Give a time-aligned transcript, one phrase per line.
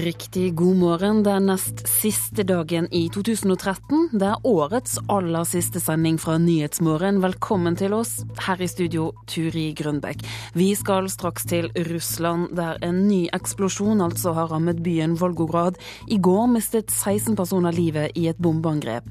[0.00, 1.18] Riktig god morgen.
[1.26, 4.06] Det er nest siste dagen i 2013.
[4.16, 7.18] Det er årets aller siste sending fra Nyhetsmorgen.
[7.20, 8.14] Velkommen til oss.
[8.46, 10.24] Her i studio, Turi Grønbekk.
[10.56, 15.76] Vi skal straks til Russland, der en ny eksplosjon altså har rammet byen Volgograd.
[16.08, 19.04] I går mistet 16 personer livet i et bombeangrep.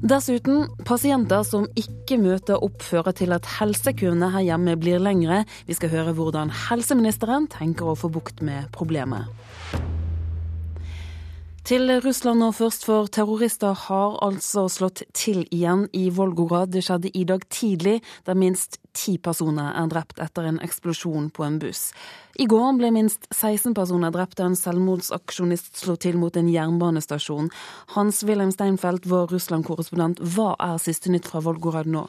[0.00, 5.42] Dessuten, pasienter som ikke møter opp fører til at helsekøene her hjemme blir lengre.
[5.66, 9.26] Vi skal høre hvordan helseministeren tenker å få bukt med problemet.
[11.62, 16.72] Til Russland nå først, for terrorister har altså slått til igjen i Volgograd.
[16.74, 21.46] Det skjedde i dag tidlig, der minst ti personer er drept etter en eksplosjon på
[21.46, 21.92] en buss.
[22.34, 27.52] I går ble minst 16 personer drept da en selvmordsaksjonist slo til mot en jernbanestasjon.
[27.94, 32.08] Hans-Wilhelm Steinfeld, vår Russland-korrespondent, hva er siste nytt fra Volgograd nå?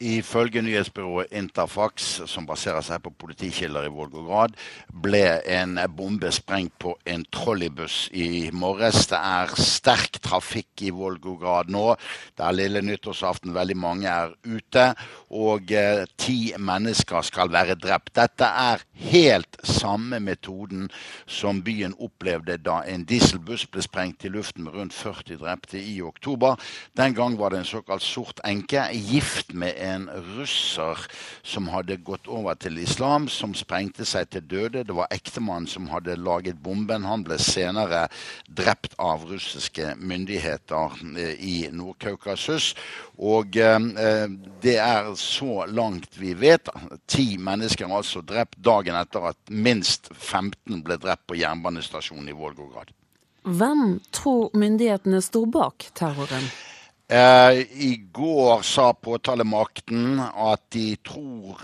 [0.00, 4.52] Ifølge nyhetsbyrået Interfax, som baserer seg på politikilder i Volgograd,
[4.92, 9.06] ble en bombe sprengt på en trolleybuss i morges.
[9.08, 11.94] Det er sterk trafikk i Volgograd nå.
[12.36, 14.84] Det er lille nyttårsaften, veldig mange er ute.
[15.32, 18.12] Og eh, ti mennesker skal være drept.
[18.20, 20.90] Dette er helt samme metoden
[21.24, 26.02] som byen opplevde da en dieselbuss ble sprengt i luften med rundt 40 drepte i
[26.04, 26.60] oktober.
[27.00, 29.85] Den gang var det en såkalt sort enke, gift med en
[30.36, 31.00] russer
[31.46, 34.84] som hadde gått over til islam, som sprengte seg til døde.
[34.86, 37.06] Det var ektemannen som hadde laget bomben.
[37.06, 38.06] Han ble senere
[38.48, 42.72] drept av russiske myndigheter eh, i Nord-Kaukasus.
[43.16, 43.80] Og eh,
[44.62, 46.70] det er så langt vi vet.
[47.06, 52.92] Ti mennesker altså drept dagen etter at minst 15 ble drept på jernbanestasjonen i Volgograd.
[53.46, 56.48] Hvem tror myndighetene står bak terroren?
[57.08, 61.60] Eh, I går sa påtalemakten at de tror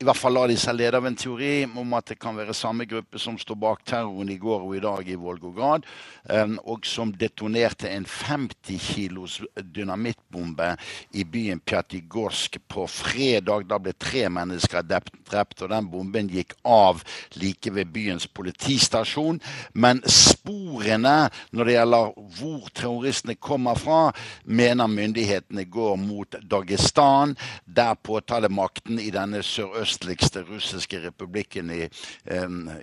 [0.00, 2.54] i hvert fall la de seg lede av en teori om at det kan være
[2.56, 5.84] samme gruppe som står bak terroren i går og i dag i Volgograd,
[6.24, 10.70] um, og som detonerte en 50 kilos dynamittbombe
[11.20, 13.66] i byen Pjatigorsk på fredag.
[13.68, 17.04] Da ble tre mennesker drept, og den bomben gikk av
[17.36, 19.42] like ved byens politistasjon.
[19.76, 24.00] Men sporene når det gjelder hvor terroristene kommer fra,
[24.48, 27.36] mener myndighetene går mot Dagestan,
[27.68, 31.82] der påtalemakten i denne sørøst østligste russiske republikken i,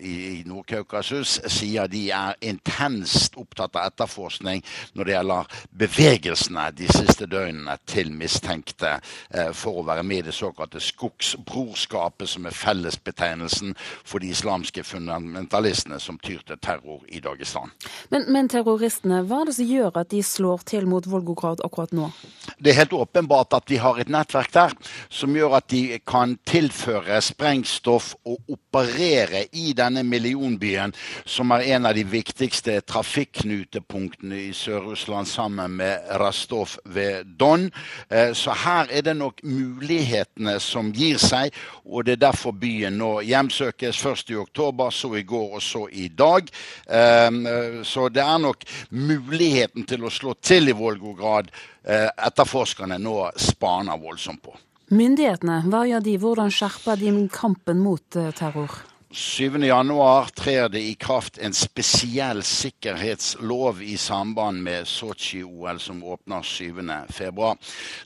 [0.01, 4.63] i, i Nord-Kaukasus, sier de er intenst opptatt av etterforskning
[4.97, 10.27] når det gjelder bevegelsene de siste døgnene til mistenkte eh, for å være med i
[10.27, 17.21] det såkalte skogsbrorskapet, som er fellesbetegnelsen for de islamske fundamentalistene som tyr til terror i
[17.23, 17.71] Dagestan.
[18.11, 21.93] Men, men terroristene, hva er det som gjør at de slår til mot Volgograd akkurat
[21.95, 22.11] nå?
[22.57, 24.75] Det er helt åpenbart at de har et nettverk der
[25.13, 30.93] som gjør at de kan tilføre tilføre sprengstoff og operere i denne millionbyen,
[31.25, 37.69] som er en av de viktigste trafikknutepunktene i Sør-Russland sammen med Rastov ved Don.
[38.09, 41.53] Eh, så her er det nok mulighetene som gir seg,
[41.85, 45.87] og det er derfor byen nå hjemsøkes først i oktober, så i går og så
[45.91, 46.47] i dag.
[46.89, 51.51] Eh, så det er nok muligheten til å slå til i Volgograd
[51.83, 54.57] eh, etterforskerne nå spaner voldsomt på.
[54.87, 56.13] Myndighetene, hva gjør de?
[56.21, 58.71] Hvordan skjerper de kampen mot eh, terror?
[59.11, 67.51] 7.1 trer det i kraft en spesiell sikkerhetslov i samband med Sotsji-OL, som åpner 7.2.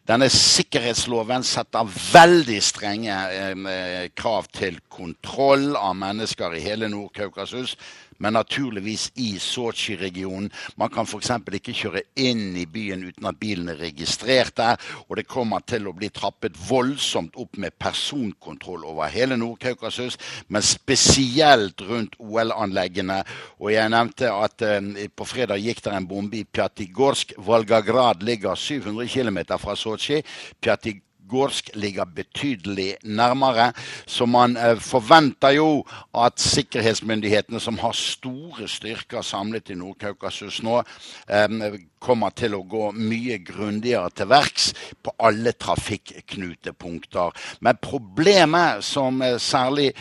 [0.09, 7.77] Denne sikkerhetsloven setter veldig strenge eh, krav til kontroll av mennesker i hele Nord-Kaukasus
[8.21, 10.51] men naturligvis i Sotsji-regionen.
[10.79, 11.31] Man kan f.eks.
[11.57, 14.79] ikke kjøre inn i byen uten at bilen er registrert der.
[15.09, 20.19] Og det kommer til å bli trappet voldsomt opp med personkontroll over hele Nord-Kaukasus,
[20.53, 23.21] men spesielt rundt OL-anleggene.
[23.59, 27.35] Og jeg nevnte at eh, på fredag gikk det en bombe i Pjatigorsk.
[27.41, 30.21] Volgagrad ligger 700 km fra Sotsji.
[30.61, 33.71] Pjatigorsk Gorsk ligger betydelig nærmere.
[34.05, 35.85] Så man eh, forventer jo
[36.17, 40.81] at sikkerhetsmyndighetene, som har store styrker samlet i Nord-Kaukasus nå,
[41.29, 44.71] eh, kommer til å gå mye grundigere til verks
[45.03, 47.31] på alle trafikknutepunkter.
[47.61, 49.91] Men problemet som eh, særlig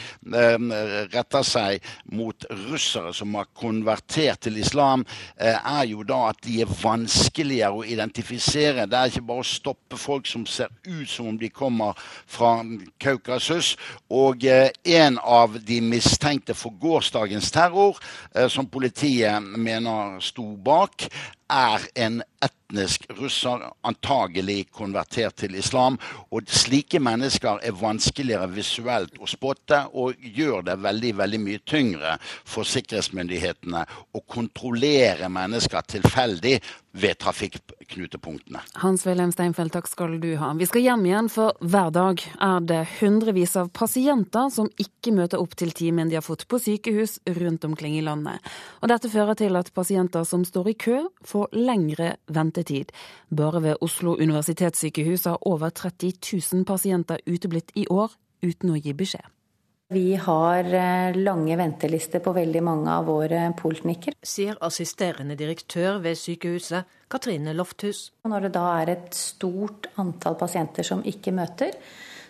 [1.11, 5.03] retter seg mot russere som har konvertert til islam,
[5.37, 8.87] er jo da at de er vanskeligere å identifisere.
[8.91, 12.61] Det er ikke bare å stoppe folk som ser ut som om de kommer fra
[13.01, 13.75] Kaukasus.
[14.11, 17.99] Og eh, en av de mistenkte for gårsdagens terror,
[18.35, 21.09] eh, som politiet mener sto bak,
[21.51, 25.99] er en etnisk russer, antagelig konvertert til islam.
[26.31, 32.17] Og slike mennesker er vanskeligere visuelt å spotte, og gjør det veldig, veldig mye tyngre
[32.23, 36.59] for sikkerhetsmyndighetene å kontrollere mennesker tilfeldig
[37.01, 37.21] ved
[37.91, 38.61] trafikknutepunktene.
[38.75, 40.53] Hans-Wilhelm Steinfeld, takk skal du ha.
[40.55, 45.41] Vi skal hjem igjen, for hver dag er det hundrevis av pasienter som ikke møter
[45.41, 48.41] opp til timen de har fått på sykehus rundt omkring i landet.
[48.83, 52.93] Og dette fører til at pasienter som står i kø, får lengre ventetid.
[53.31, 58.95] Bare ved Oslo universitetssykehus har over 30 000 pasienter uteblitt i år uten å gi
[58.97, 59.27] beskjed.
[59.93, 64.15] Vi har eh, lange ventelister på veldig mange av våre poliklinikker.
[64.23, 68.05] Sier assisterende direktør ved sykehuset, Katrine Lofthus.
[68.23, 71.75] Når det da er et stort antall pasienter som ikke møter,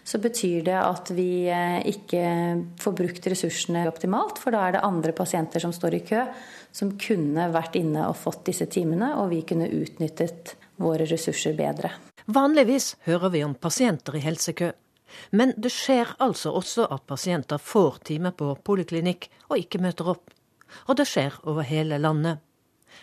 [0.00, 2.24] så betyr det at vi eh, ikke
[2.80, 4.40] får brukt ressursene optimalt.
[4.40, 6.24] For da er det andre pasienter som står i kø,
[6.72, 11.92] som kunne vært inne og fått disse timene, og vi kunne utnyttet våre ressurser bedre.
[12.24, 14.72] Vanligvis hører vi om pasienter i helsekø.
[15.30, 20.30] Men det skjer altså også at pasienter får time på poliklinikk og ikke møter opp.
[20.86, 22.38] Og det skjer over hele landet.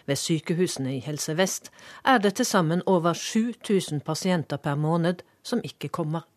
[0.08, 1.72] Ved sykehusene i Helse Vest
[2.06, 6.28] er det til sammen over 7000 pasienter per måned som ikke kommer.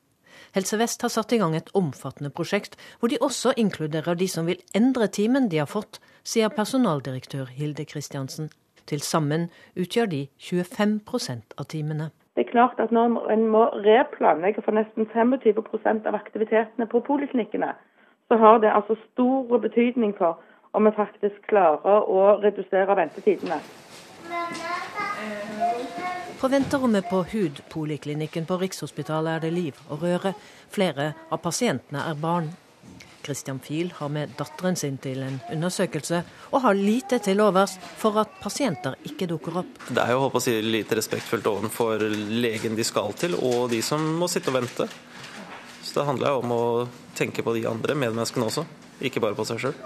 [0.54, 4.46] Helse Vest har satt i gang et omfattende prosjekt, hvor de også inkluderer de som
[4.46, 8.50] vil endre timen de har fått, sier personaldirektør Hilde Kristiansen.
[8.86, 12.10] Til sammen utgjør de 25% av timene.
[12.40, 17.74] Det er klart at Når en må replanlegge for nesten 25% av aktivitetene på poliklinikkene,
[18.28, 20.40] så har det altså stor betydning for
[20.72, 23.58] om vi faktisk klarer å redusere ventetidene.
[26.40, 30.32] På venterommet på hudpoliklinikken på Rikshospitalet er det liv og røre.
[30.72, 32.48] Flere av pasientene er barn.
[33.30, 38.18] Christian Fiel har med datteren sin til en undersøkelse, og har lite til overs for
[38.18, 39.78] at pasienter ikke dukker opp.
[39.86, 43.78] Det er jo håper å si, lite respektfullt overfor legen de skal til, og de
[43.86, 44.88] som må sitte og vente.
[45.86, 46.64] Så det handler jo om å
[47.18, 48.66] tenke på de andre medmenneskene også,
[48.98, 49.78] ikke bare på seg sjøl.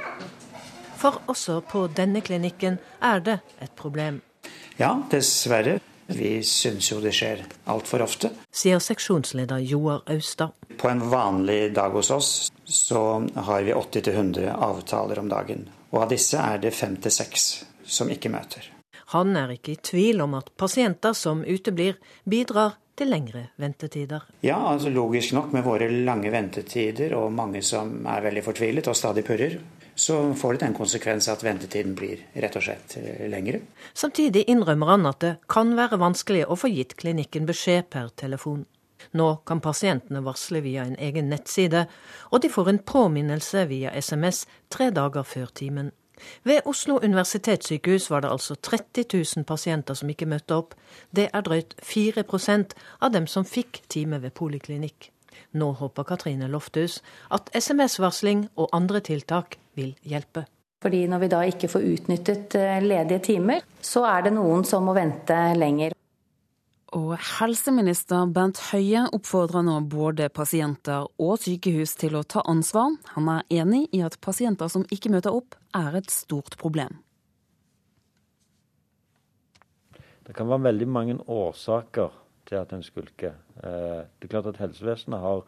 [1.05, 4.23] For også på denne klinikken er det et problem.
[4.81, 5.83] Ja, dessverre.
[6.09, 8.33] Vi syns jo det skjer altfor ofte.
[8.53, 10.57] Sier seksjonsleder Joar Austad.
[10.85, 15.63] På en vanlig dag hos oss så har vi 80-100 avtaler om dagen.
[15.91, 17.47] Og av disse er det fem til seks
[17.89, 18.67] som ikke møter.
[19.15, 21.97] Han er ikke i tvil om at pasienter som uteblir,
[22.29, 24.27] bidrar til lengre ventetider.
[24.45, 29.01] Ja, altså logisk nok med våre lange ventetider og mange som er veldig fortvilet og
[29.01, 29.57] stadig purrer,
[29.95, 33.65] så får det den konsekvens at ventetiden blir rett og slett eh, lengre.
[33.97, 38.67] Samtidig innrømmer han at det kan være vanskelig å få gitt klinikken beskjed per telefon.
[39.13, 41.87] Nå kan pasientene varsle via en egen nettside,
[42.31, 45.93] og de får en påminnelse via SMS tre dager før timen.
[46.43, 49.05] Ved Oslo universitetssykehus var det altså 30
[49.37, 50.75] 000 pasienter som ikke møtte opp.
[51.11, 55.11] Det er drøyt 4% av dem som fikk time ved poliklinikk.
[55.53, 57.01] Nå håper Katrine Lofthus
[57.35, 60.47] at SMS-varsling og andre tiltak vil hjelpe.
[60.85, 64.85] Fordi når vi da ikke får utnyttet eh, ledige timer, så er det noen som
[64.85, 65.95] må vente lenger.
[66.95, 72.93] Og helseminister Bent Høie oppfordrer nå både pasienter og sykehus til å ta ansvar.
[73.17, 77.01] Han er enig i at pasienter som ikke møter opp, er et stort problem.
[80.25, 82.15] Det kan være veldig mange årsaker
[82.47, 83.35] til at en skulker.
[83.59, 85.43] Eh, det er klart at helsevesenet har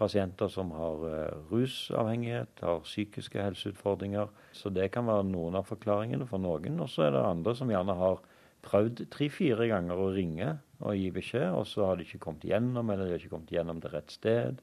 [0.00, 4.26] pasienter som har eh, rusavhengighet, har psykiske helseutfordringer.
[4.58, 6.82] Så det kan være noen av forklaringene for noen.
[6.82, 8.18] Og så er det andre som gjerne har
[8.66, 12.88] prøvd tre-fire ganger å ringe og gi beskjed, og så har de ikke kommet gjennom,
[12.90, 14.62] eller de har ikke kommet gjennom til rett sted.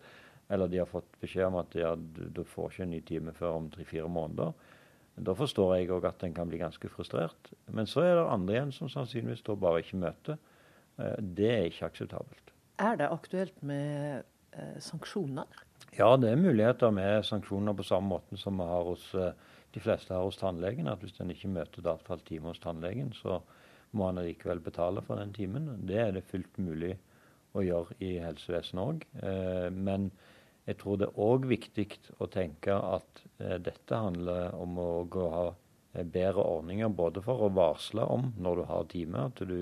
[0.50, 3.33] Eller de har fått beskjed om at ja, du, du får ikke en ny time
[3.36, 4.53] før om tre-fire måneder.
[5.17, 7.51] Da forstår jeg òg at en kan bli ganske frustrert.
[7.74, 10.38] Men så er det andre igjen som sannsynligvis da bare ikke møter.
[11.01, 12.53] Eh, det er ikke akseptabelt.
[12.77, 15.50] Er det aktuelt med eh, sanksjoner?
[15.97, 19.33] Ja, det er muligheter med sanksjoner på samme måte som vi har hos eh,
[19.74, 20.89] de fleste har hos tannlegen.
[20.89, 23.41] At hvis en ikke møter datafall time hos tannlegen, så
[23.91, 25.70] må han likevel betale for den timen.
[25.88, 26.96] Det er det fullt mulig
[27.58, 29.06] å gjøre i helsevesenet òg.
[29.24, 30.10] Eh, men
[30.67, 31.88] jeg tror det er òg viktig
[32.20, 34.89] å tenke at eh, dette handler om å
[35.34, 39.60] ha eh, bedre ordninger både for å varsle om når du har time, at du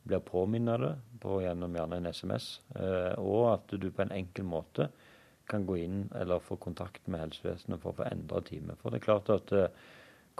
[0.00, 2.46] blir påminnet det på, gjennom gjerne en SMS,
[3.20, 4.86] og at du på en enkel måte
[5.44, 8.78] kan gå inn eller få kontakt med helsevesenet for å få endra time.
[8.80, 9.52] For det er klart at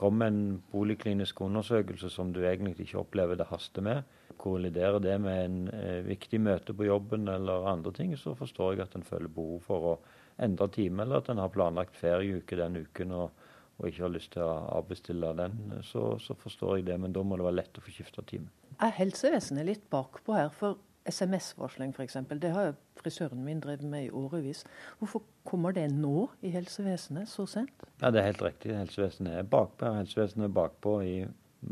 [0.00, 4.08] kommer en poliklinisk undersøkelse som du egentlig ikke opplever det haster med,
[4.40, 8.86] kolliderer det med en eh, viktig møte på jobben eller andre ting, så forstår jeg
[8.86, 9.94] at en føler behov for å
[10.40, 13.42] endre time, eller at en har planlagt ferieuke den uken og,
[13.76, 15.58] og, ikke har lyst til å avbestille den.
[15.84, 18.48] Så, så forstår jeg det, men da må det være lett å få skifta time.
[18.80, 20.48] Er helsevesenet litt bakpå her?
[20.56, 24.64] For SMS-varsling f.eks., det har frisøren min drevet med i årevis.
[24.98, 27.86] Hvorfor kommer det nå i helsevesenet så sent?
[28.02, 28.76] Ja, Det er helt riktig.
[28.76, 29.92] Helsevesenet er bakpå.
[29.96, 31.26] Helsevesenet er bakpå i,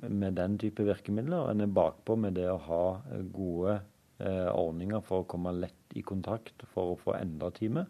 [0.09, 1.51] med den type virkemidler.
[1.51, 2.85] En er bakpå med det å ha
[3.33, 3.81] gode
[4.19, 7.85] eh, ordninger for å komme lett i kontakt for å få endra time.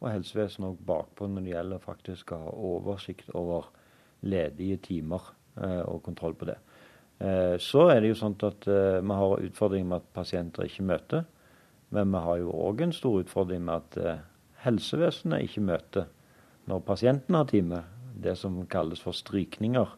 [0.00, 3.70] Og helsevesenet er også bakpå når det gjelder faktisk å ha oversikt over
[4.26, 6.58] ledige timer eh, og kontroll på det.
[7.18, 10.86] Eh, så er det jo sånn at eh, vi har utfordringer med at pasienter ikke
[10.90, 11.26] møter.
[11.94, 14.24] Men vi har jo òg en stor utfordring med at
[14.64, 16.08] helsevesenet ikke møter
[16.66, 17.84] når pasienten har time.
[18.16, 19.92] Det som kalles for strykninger.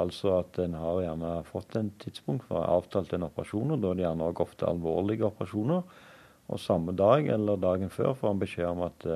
[0.00, 3.92] Altså at en har gjerne fått en tidspunkt for å avtalt en operasjon, og da
[3.92, 6.02] er det gjerne også ofte alvorlige operasjoner.
[6.46, 9.06] Og samme dag eller dagen før får en beskjed om at,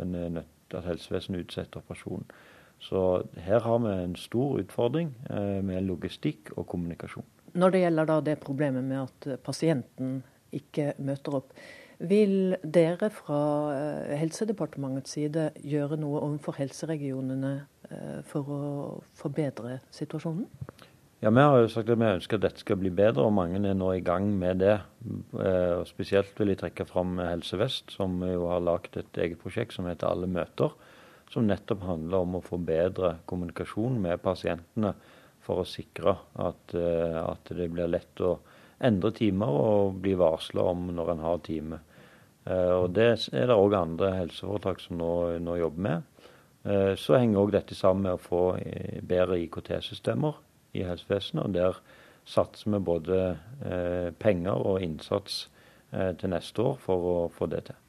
[0.00, 2.28] en nødt, at helsevesenet utsetter operasjonen.
[2.82, 7.24] Så her har vi en stor utfordring eh, med logistikk og kommunikasjon.
[7.56, 10.18] Når det gjelder da det problemet med at pasienten
[10.54, 11.54] ikke møter opp,
[11.96, 13.38] vil dere fra
[13.72, 17.54] eh, Helsedepartementets side gjøre noe overfor helseregionene
[17.88, 18.66] eh, for å
[19.16, 20.44] forbedre situasjonen?
[21.24, 23.56] Ja, Vi har jo sagt at vi ønsker at dette skal bli bedre, og mange
[23.56, 24.74] er nå i gang med det.
[25.88, 29.88] Spesielt vil jeg trekke fram Helse Vest, som jo har lagd et eget prosjekt som
[29.88, 30.76] heter Alle møter
[31.30, 34.94] som nettopp handler om å få bedre kommunikasjon med pasientene
[35.46, 38.36] for å sikre at, eh, at det blir lett å
[38.86, 41.80] endre timer og bli varsla om når en har time.
[42.46, 46.02] Eh, og Det er det òg andre helseforetak som nå, nå jobber med.
[46.64, 48.42] Eh, så henger òg dette sammen med å få
[49.02, 50.34] bedre IKT-systemer
[50.74, 51.44] i helsevesenet.
[51.44, 51.80] og Der
[52.26, 53.38] satser vi både
[54.18, 55.48] penger og innsats
[55.92, 57.85] til neste år for å få det til.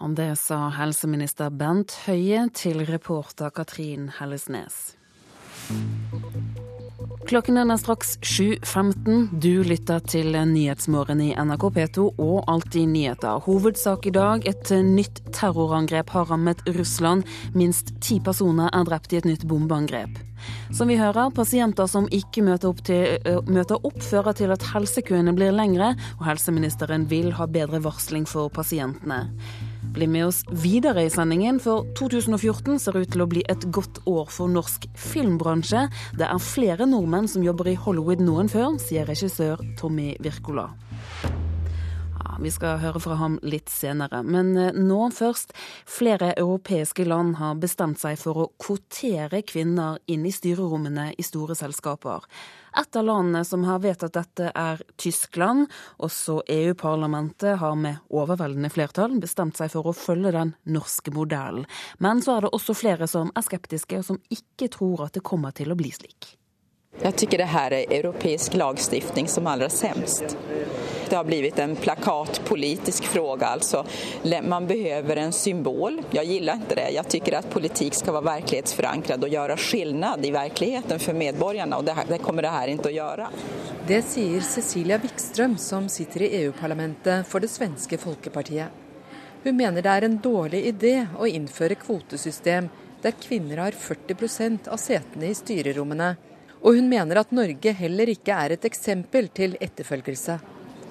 [0.00, 4.96] Om det sa helseminister Bent Høie til reporter Katrin Hellesnes.
[7.24, 9.30] Klokken er straks 7.15.
[9.40, 13.40] Du lytter til Nyhetsmorgen i NRK P2 og Alltid nyheter.
[13.46, 17.24] Hovedsak i dag et nytt terrorangrep har rammet Russland.
[17.54, 20.18] Minst ti personer er drept i et nytt bombeangrep.
[20.74, 23.16] Som vi hører, pasienter som ikke møter opp, til,
[23.48, 28.52] møter opp, fører til at helsekøene blir lengre, og helseministeren vil ha bedre varsling for
[28.52, 29.30] pasientene.
[29.94, 34.00] Bli med oss videre i sendingen, for 2014 ser ut til å bli et godt
[34.10, 35.86] år for norsk filmbransje.
[36.18, 40.72] Det er flere nordmenn som jobber i Hollywood nå enn før, sier regissør Tommy Wirkola.
[42.40, 44.22] Vi skal høre fra ham litt senere.
[44.26, 45.54] Men eh, nå først.
[45.86, 51.56] Flere europeiske land har bestemt seg for å kvotere kvinner inn i styrerommene i store
[51.58, 52.26] selskaper.
[52.74, 55.68] Et av landene som har vedtatt dette, er Tyskland.
[56.02, 61.68] Også EU-parlamentet har med overveldende flertall bestemt seg for å følge den norske modellen.
[62.02, 65.22] Men så er det også flere som er skeptiske, og som ikke tror at det
[65.26, 66.34] kommer til å bli slik.
[67.02, 70.36] Jeg tycker det her er europeisk lagstiftning som aller sämst.
[71.14, 73.46] Det har blivit en plakatpolitisk fråga.
[73.46, 73.86] Alltså,
[74.42, 76.02] man behöver en symbol.
[76.10, 76.86] Jeg gillar ikke det.
[76.90, 81.86] Jeg tycker at politikk skal være verklighetsförankrad og gjøre skillnad i verkligheten for medborgarna og
[81.86, 83.28] det, kommer det her ikke å gjøre.
[83.86, 88.74] Det sier Cecilia Wikström, som sitter i EU-parlamentet for det svenske Folkepartiet.
[89.46, 92.72] Hun mener det er en dårlig idé å innføre kvotesystem
[93.06, 96.16] der kvinner har 40% av setene i styrerommene
[96.64, 100.38] og hun mener at Norge heller ikke er et eksempel til etterfølgelse.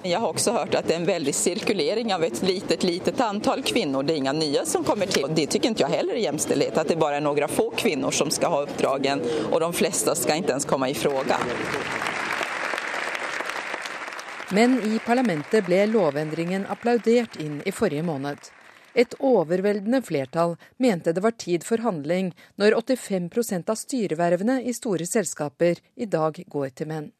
[0.04, 3.62] Jeg har også hørt at det er en veldig sirkulering av et litet, litet antall
[3.64, 4.04] kvinner.
[4.04, 5.30] Det er ingen nye som kommer til.
[5.32, 6.76] Det syns ikke jeg heller er jevnstillhet.
[6.76, 10.42] At det bare er noen få kvinner som skal ha oppdragen, og de fleste skal
[10.42, 11.40] ikke ens komme i fråga.
[14.52, 18.52] Men i parlamentet ble lovendringen applaudert inn i forrige måned.
[18.92, 25.08] Et overveldende flertall mente det var tid for handling når 85% av styrevervene i store
[25.08, 27.12] selskaper i dag går til menn.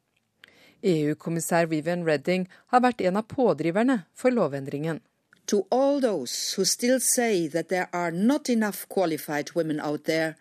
[0.85, 5.01] EU-kommissær Vivian Redding har vært en av pådriverne for lovendringen.
[5.47, 10.37] To all those who still say that there are not enough qualified women out there,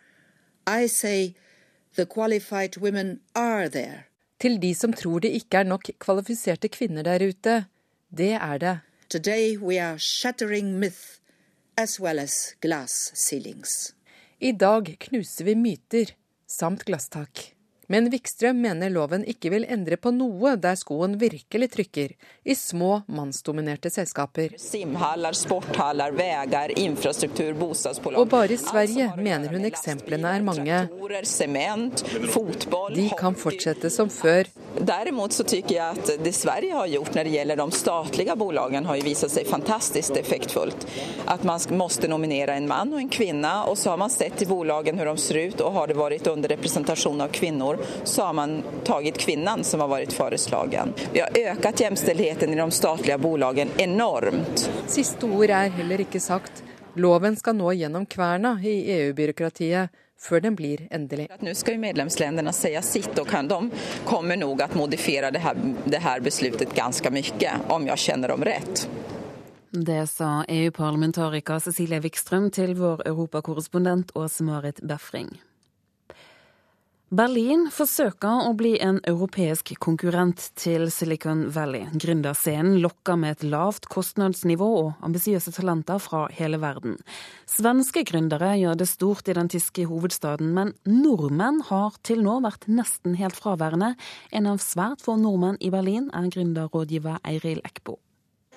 [0.68, 1.36] I say
[1.96, 4.08] the qualified women are there.
[4.40, 7.66] Til de som tror det ikke er nok kvalifiserte kvinner der ute,
[8.12, 8.78] det er det.
[9.10, 11.20] Today we are shattering myth
[11.78, 13.94] as well as glass ceilings.
[14.40, 16.16] I dag knuser vi myter
[16.48, 17.53] samt glasstak.
[17.88, 22.14] Men Vikstrøm mener loven ikke vil endre på noe der skoen virkelig trykker,
[22.44, 24.56] i små mannsdominerte selskaper.
[24.60, 30.82] Simhaller, sporthaller, veier, infrastruktur, bostadsbolag Og bare i Sverige mener hun eksemplene er mange.
[31.28, 34.50] Sement, fotball De kan fortsette som før.
[34.74, 38.88] Derimot så syns jeg at det Sverige har gjort når det gjelder de statlige bolagene,
[38.90, 40.88] har jo vist seg fantastisk effektfullt.
[41.30, 44.50] At man måtte nominere en mann og en kvinne, og så har man sett i
[44.50, 48.34] bolagene hvordan de ser ut, og har det vært underrepresentasjon av kvinner kvinnor så har
[48.34, 50.94] man tagit kvinnan som har vært foreslagen.
[51.14, 54.70] Vi har ökat jämställdheten i de statlige bolagen enormt.
[54.88, 56.64] Siste ord er heller ikke sagt.
[56.96, 59.90] Loven skal nå gjennom kverna i EU-byråkratiet
[60.20, 61.28] før den blir endelig.
[61.42, 63.70] Nå skal jo medlemslandene si sitt, og de
[64.06, 68.86] kommer nok til å modifisere dette besluttet ganske mye, om jeg kjenner dem rett.
[69.74, 75.34] Det sa EU-parlamentariker Cecilie Wikstrøm til vår europakorrespondent Åse-Marit Befring.
[77.14, 81.86] Berlin forsøker å bli en europeisk konkurrent til Silicon Valley.
[82.02, 86.96] Gründerscenen lokker med et lavt kostnadsnivå og ambisiøse talenter fra hele verden.
[87.46, 92.66] Svenske gründere gjør det stort i den tyske hovedstaden, men nordmenn har til nå vært
[92.66, 93.92] nesten helt fraværende.
[94.34, 98.00] En av svært få nordmenn i Berlin er gründerrådgiver Eiril Eckbo.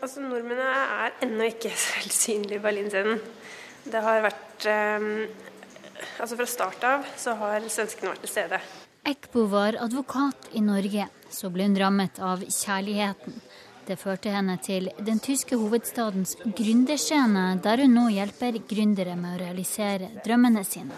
[0.00, 3.20] Altså, Nordmennene er ennå ikke så veldig synlige i Berlinscenen.
[3.84, 5.12] Det har vært um,
[6.20, 8.60] Altså Fra start av så har svenskene vært til stede.
[9.06, 11.06] Ekbo var advokat i Norge.
[11.30, 13.36] Så ble hun rammet av kjærligheten.
[13.86, 19.44] Det førte henne til den tyske hovedstadens gründerscene, der hun nå hjelper gründere med å
[19.44, 20.96] realisere drømmene sine.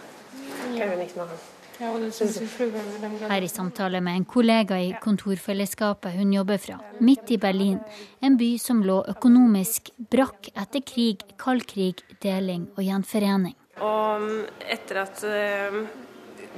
[3.28, 7.78] Her i samtale med en kollega i kontorfellesskapet hun jobber fra, midt i Berlin,
[8.24, 13.54] en by som lå økonomisk brakk etter krig, kald krig, deling og gjenforening.
[13.84, 14.24] Og
[14.66, 15.78] etter at uh,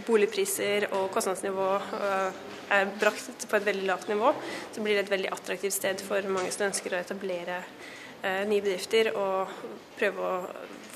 [0.07, 2.39] boligpriser og kostnadsnivå uh,
[2.73, 4.33] er brakt på et veldig lavt nivå,
[4.73, 8.63] så blir det et veldig attraktivt sted for mange som ønsker å etablere uh, nye
[8.65, 9.53] bedrifter og
[9.99, 10.35] prøve å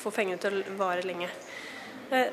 [0.00, 1.30] få pengene til å vare lenge.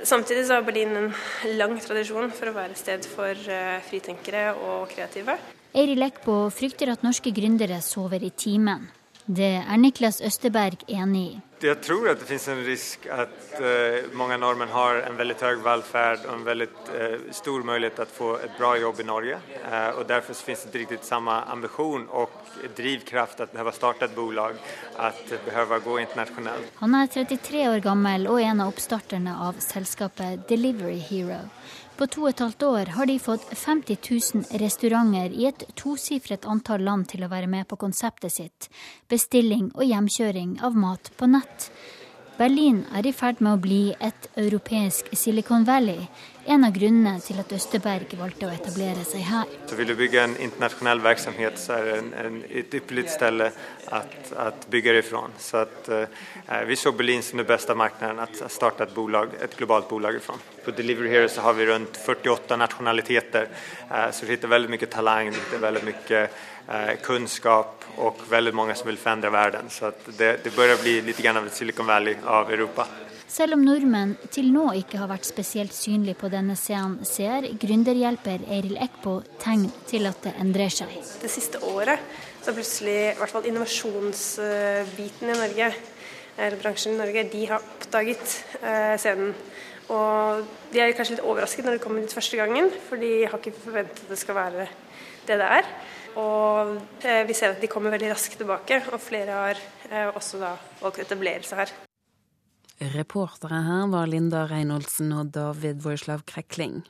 [0.05, 1.13] Samtidig så har Berlin en
[1.55, 3.39] lang tradisjon for å være et sted for
[3.87, 5.37] fritenkere og kreative.
[5.71, 8.89] Eiri Lekbo frykter at norske gründere sover i timen.
[9.25, 11.39] Det er Niklas Østeberg enig i.
[11.61, 15.59] Jeg tror at det finnes en risk at uh, mange nordmenn har en veldig høy
[15.61, 19.37] velferd og en veldig uh, stor mulighet til å få et bra jobb i Norge.
[19.61, 22.33] Uh, og Derfor finnes det ikke samme ambisjon og
[22.77, 24.57] drivkraft at behøve starte et bolag,
[24.97, 26.73] at behøve gå internasjonalt.
[26.81, 31.43] Han er 33 år gammel og en av oppstarterne av selskapet Delivery Hero.
[32.01, 33.97] På to og et halvt år har de fått 50
[34.33, 38.69] 000 restauranter i et tosifret antall land til å være med på konseptet sitt.
[39.05, 41.67] Bestilling og hjemkjøring av mat på nett.
[42.41, 46.07] Berlin er i ferd med å bli et europeisk Silicon Valley.
[46.49, 49.51] En av grunnene til at Østerberg valgte å etablere seg her.
[49.69, 53.43] Så Vil du bygge en internasjonal virksomhet, så er det en, en, et ypperlig sted
[53.45, 55.21] å bygge det fra.
[55.37, 59.57] Så at, uh, vi så Berlin som det beste markedet å starte et, bolag, et
[59.59, 60.39] globalt bolag fra.
[60.65, 63.53] På Delivery Hero så har vi rundt 48 nasjonaliteter,
[63.91, 66.25] uh, så vi finner veldig mye talent, veldig mye
[66.67, 69.69] uh, kunnskap og veldig mange som vil forandre verden.
[69.69, 72.87] Så det, det begynner bli litt av et Silicon Valley av Europa.
[73.31, 78.43] Selv om nordmenn til nå ikke har vært spesielt synlige på denne scenen, ser gründerhjelper
[78.51, 80.91] Eiril Ekbo tegn til at det endrer seg.
[81.21, 82.03] Det siste året
[82.41, 85.69] så plutselig i hvert fall innovasjonsbiten i Norge,
[86.35, 89.31] eller bransjen i Norge, de har oppdaget eh, scenen.
[89.91, 90.43] Og
[90.73, 93.55] de er kanskje litt overrasket når de kommer dit første gangen, for de har ikke
[93.63, 94.67] forventet at det skal være
[95.27, 95.71] det det er.
[96.19, 100.41] Og eh, vi ser at de kommer veldig raskt tilbake, og flere har eh, også
[100.41, 101.75] da valgt å etablere seg her.
[102.95, 106.81] Reportere her var Linda Reinholdsen og David Voislav Krekling.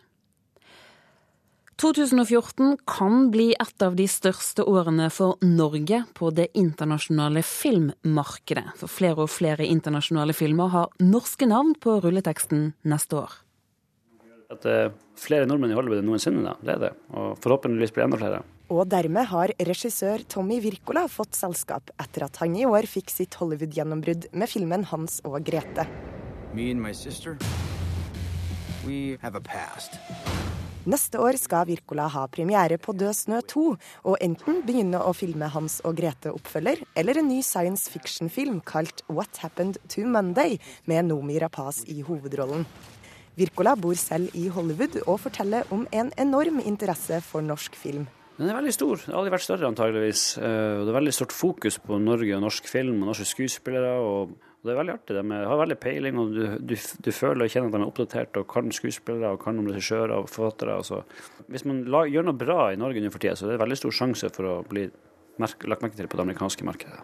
[1.82, 8.68] 2014 kan bli et av de største årene for Norge på det internasjonale filmmarkedet.
[8.78, 13.34] For flere og flere internasjonale filmer har norske navn på rulleteksten neste år.
[14.54, 16.54] At det er flere nordmenn i Hollywood enn noensinne, da.
[16.62, 16.94] det er det.
[17.18, 18.44] Og forhåpentligvis blir det enda flere.
[18.72, 23.36] Og dermed har regissør Tommy Wirkola fått selskap etter at han i år fikk sitt
[23.36, 25.84] Hollywood-gjennombrudd med filmen 'Hans og Grete'.
[30.86, 35.52] Neste år skal Wirkola ha premiere på 'Død snø 2', og enten begynne å filme
[35.52, 41.40] Hans og Grete-oppfølger, eller en ny science fiction-film kalt 'What Happened to Monday', med Nomi
[41.40, 42.66] Rapaz i hovedrollen.
[43.36, 48.08] Wirkola bor selv i Hollywood og forteller om en enorm interesse for norsk film.
[48.42, 48.98] Den er veldig stor.
[48.98, 50.22] Det har aldri vært større, antageligvis.
[50.42, 53.92] Eh, og det er veldig stort fokus på Norge og norsk film og norske skuespillere.
[54.02, 55.16] og det er veldig artig.
[55.18, 58.42] De har veldig peiling, og du, du, du, føler og kjenner at de er oppdatert
[58.42, 60.76] og kan skuespillere og kan om regissører og forfattere.
[60.82, 61.04] Altså.
[61.54, 63.80] Hvis man la, gjør noe bra i Norge nå for tida, så er det veldig
[63.82, 64.86] stor sjanse for å bli
[65.42, 67.02] merke, lagt merke til på det amerikanske markedet.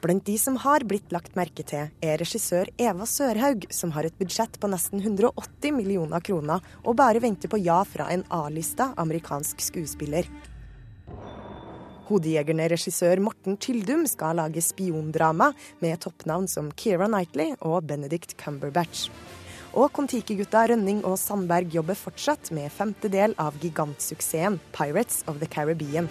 [0.00, 4.16] Blant de som har blitt lagt merke til, er regissør Eva Sørhaug, som har et
[4.16, 9.60] budsjett på nesten 180 millioner kroner og bare venter på ja fra en A-lista amerikansk
[9.60, 10.28] skuespiller.
[12.10, 19.06] Hodejegerne-regissør Morten Tyldum skal lage spiondrama med toppnavn som Keira Knightley og Benedict Cumberbatch.
[19.78, 25.46] Og Kon-Tiki-gutta Rønning og Sandberg jobber fortsatt med femte del av gigantsuksessen Pirates of the
[25.46, 26.10] Caribbean.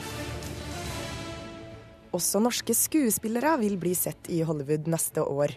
[2.15, 5.51] Også norske skuespillere vil bli sett i Hollywood neste år.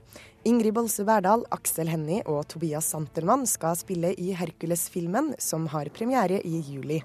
[0.44, 6.42] Ingrid Bolse Berdal, Aksel Hennie og Tobias Santelmann skal spille i Hercules-filmen, som har premiere
[6.42, 7.00] i juli.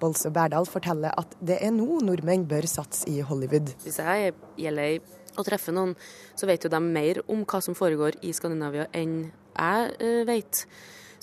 [0.00, 3.74] Bolse Berdal forteller at det er nå nordmenn bør satse i Hollywood.
[3.84, 4.88] Hvis jeg er i LA
[5.34, 5.94] og treffer noen,
[6.38, 9.16] så vet jo de mer om hva som foregår i Skandinavia enn
[9.54, 10.64] jeg uh, vet.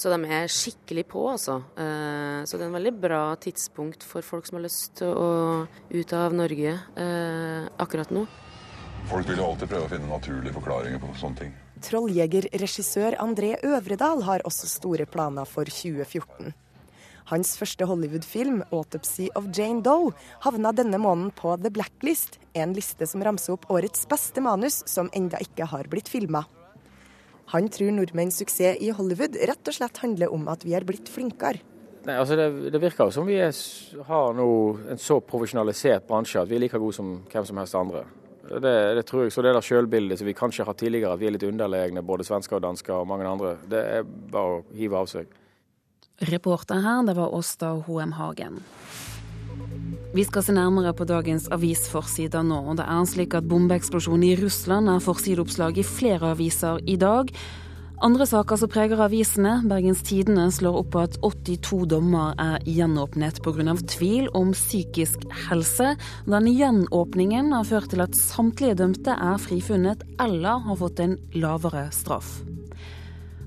[0.01, 1.59] Så de er skikkelig på, altså.
[1.77, 5.31] Uh, så det er en veldig bra tidspunkt for folk som har lyst til å
[5.91, 8.25] ut av Norge uh, akkurat nå.
[9.09, 11.53] Folk vil jo alltid prøve å finne naturlige forklaringer på sånne ting.
[11.81, 16.53] Trolljegerregissør André Øvredal har også store planer for 2014.
[17.31, 20.11] Hans første Hollywood-film, 'Autopsy of Jane Doe',
[20.43, 25.07] havna denne måneden på The Blacklist, en liste som ramser opp årets beste manus som
[25.15, 26.43] enda ikke har blitt filma.
[27.53, 31.07] Han tror nordmenns suksess i Hollywood rett og slett handler om at vi er blitt
[31.07, 31.63] flinkere.
[32.03, 33.55] Nei, altså det, det, virker jo som vi er,
[34.07, 34.47] har nå
[34.91, 38.03] en så profesjonalisert bransje at vi er like gode som hvem som helst andre.
[38.51, 41.21] Det, det tror jeg, så det der sjølbildet som vi kanskje har hatt tidligere, at
[41.21, 44.65] vi er litt underlegne, både svensker og dansker og mange andre, det er bare å
[44.75, 45.31] hive av seg.
[46.19, 48.59] Reporter her, det var Åsta Hoem Hagen.
[50.11, 52.59] Vi skal se nærmere på dagens avisforsider nå.
[52.75, 57.31] Det er slik at bombeeksplosjonen i Russland er forsideoppslag i flere aviser i dag.
[58.01, 59.59] Andre saker som preger avisene.
[59.69, 63.75] Bergens Tidende slår opp på at 82 dommer er gjenåpnet pga.
[63.87, 65.95] tvil om psykisk helse.
[66.25, 71.91] Denne gjenåpningen har ført til at samtlige dømte er frifunnet eller har fått en lavere
[71.93, 72.41] straff.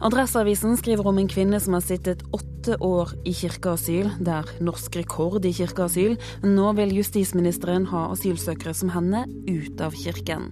[0.03, 4.11] Adresseavisen skriver om en kvinne som har sittet åtte år i kirkeasyl.
[4.19, 6.17] Det er norsk rekord i kirkeasyl.
[6.43, 10.51] Nå vil justisministeren ha asylsøkere som henne ut av kirken.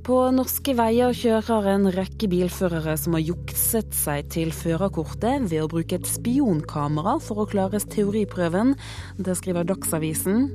[0.00, 5.68] På norske veier kjører en rekke bilførere som har jukset seg til førerkortet ved å
[5.70, 8.74] bruke et spionkamera for å klare teoriprøven.
[9.20, 10.48] Det skriver Dagsavisen.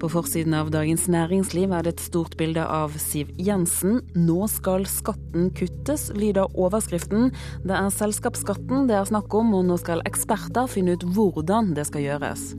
[0.00, 3.98] På forsiden av Dagens Næringsliv er det et stort bilde av Siv Jensen.
[4.16, 7.28] 'Nå skal skatten kuttes', lyder overskriften.
[7.68, 11.84] Det er selskapsskatten det er snakk om, og nå skal eksperter finne ut hvordan det
[11.90, 12.54] skal gjøres.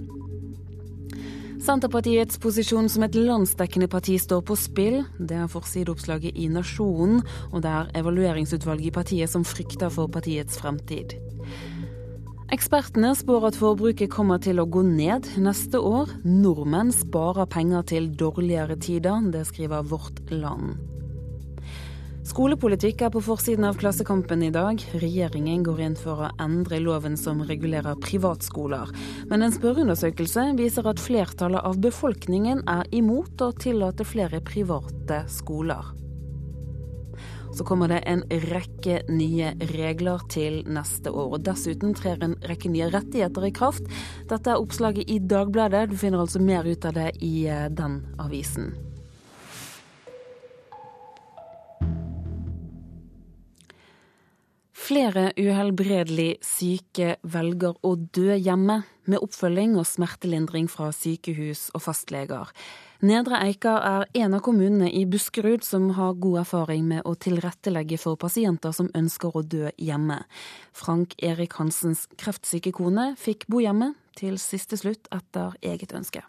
[1.62, 5.01] Senterpartiets posisjon som et landsdekkende parti står på spill.
[5.17, 10.62] Det er forsideoppslaget i Nasjonen, og det er evalueringsutvalget i partiet som frykter for partiets
[10.62, 11.17] fremtid.
[12.51, 16.09] Ekspertene spår at forbruket kommer til å gå ned neste år.
[16.27, 20.73] Nordmenn sparer penger til dårligere tider, det skriver Vårt Land.
[22.27, 24.83] Skolepolitikk er på forsiden av Klassekampen i dag.
[24.99, 28.91] Regjeringen går inn for å endre loven som regulerer privatskoler.
[29.31, 36.00] Men en spørreundersøkelse viser at flertallet av befolkningen er imot å tillate flere private skoler
[37.62, 41.36] så kommer det en rekke nye regler til neste år.
[41.36, 43.86] og Dessuten trer en rekke nye rettigheter i kraft.
[44.32, 45.91] Dette er oppslaget i Dagbladet.
[45.91, 48.74] Du finner altså mer ut av det i eh, den avisen.
[54.74, 62.50] Flere uhelbredelig syke velger å dø hjemme, med oppfølging og smertelindring fra sykehus og fastleger.
[63.01, 67.97] Nedre Eiker er en av kommunene i Buskerud som har god erfaring med å tilrettelegge
[67.97, 70.19] for pasienter som ønsker å dø hjemme.
[70.77, 76.21] Frank Erik Hansens kreftsyke kone fikk bo hjemme til siste slutt etter eget ønske.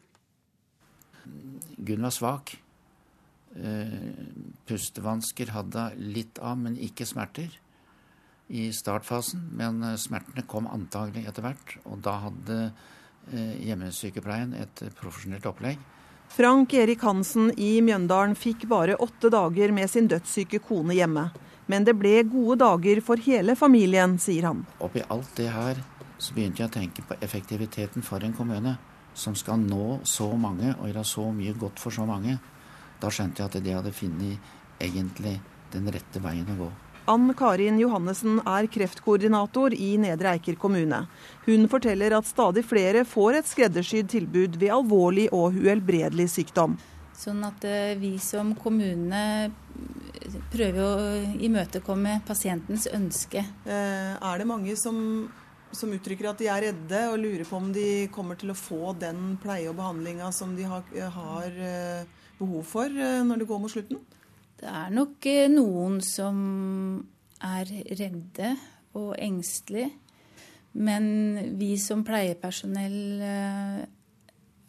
[1.76, 2.56] Gunn var svak.
[3.52, 3.96] Eh,
[4.64, 7.52] pustevansker hadde litt av, men ikke smerter
[8.48, 9.50] i startfasen.
[9.60, 15.90] Men eh, smertene kom antagelig etter hvert, og da hadde eh, hjemmesykepleien et profesjonelt opplegg
[16.32, 21.26] Frank Erik Hansen i Mjøndalen fikk bare åtte dager med sin dødssyke kone hjemme.
[21.68, 24.62] Men det ble gode dager for hele familien, sier han.
[24.80, 25.82] Oppi alt det her
[26.16, 28.78] så begynte jeg å tenke på effektiviteten for en kommune
[29.12, 32.38] som skal nå så mange og gjøre så mye godt for så mange.
[33.02, 35.34] Da skjønte jeg at de hadde funnet egentlig
[35.74, 36.70] den rette veien å gå.
[37.10, 41.00] Ann Karin Johannessen er kreftkoordinator i Nedre Eiker kommune.
[41.48, 46.76] Hun forteller at stadig flere får et skreddersydd tilbud ved alvorlig og uhelbredelig sykdom.
[47.18, 49.50] Sånn at eh, vi som kommune
[50.54, 50.94] prøver å
[51.42, 53.42] imøtekomme pasientens ønske.
[53.66, 54.96] Eh, er det mange som,
[55.74, 58.94] som, uttrykker at de er redde og lurer på om de kommer til å få
[58.94, 60.86] den pleie og behandlinga som de har,
[61.18, 64.02] har eh, behov for når det går mot slutten?
[64.62, 66.36] Det er nok eh, noen som
[67.42, 68.52] er redde
[68.94, 69.88] og engstelige.
[70.78, 71.08] Men
[71.58, 73.80] vi som pleiepersonell eh,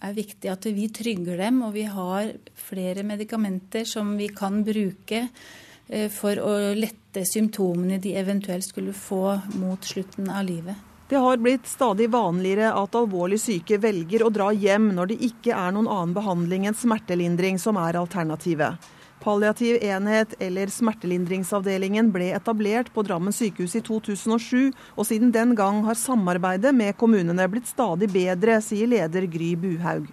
[0.03, 5.27] er viktig at vi trygger dem, og vi har flere medikamenter som vi kan bruke
[5.27, 10.89] eh, for å lette symptomene de eventuelt skulle få mot slutten av livet.
[11.13, 15.53] Det har blitt stadig vanligere at alvorlig syke velger å dra hjem når det ikke
[15.53, 18.81] er noen annen behandling enn smertelindring som er alternativet.
[19.23, 25.79] Palliativ enhet eller smertelindringsavdelingen ble etablert på Drammen sykehus i 2007, og siden den gang
[25.87, 30.09] har samarbeidet med kommunene blitt stadig bedre, sier leder Gry Buhaug.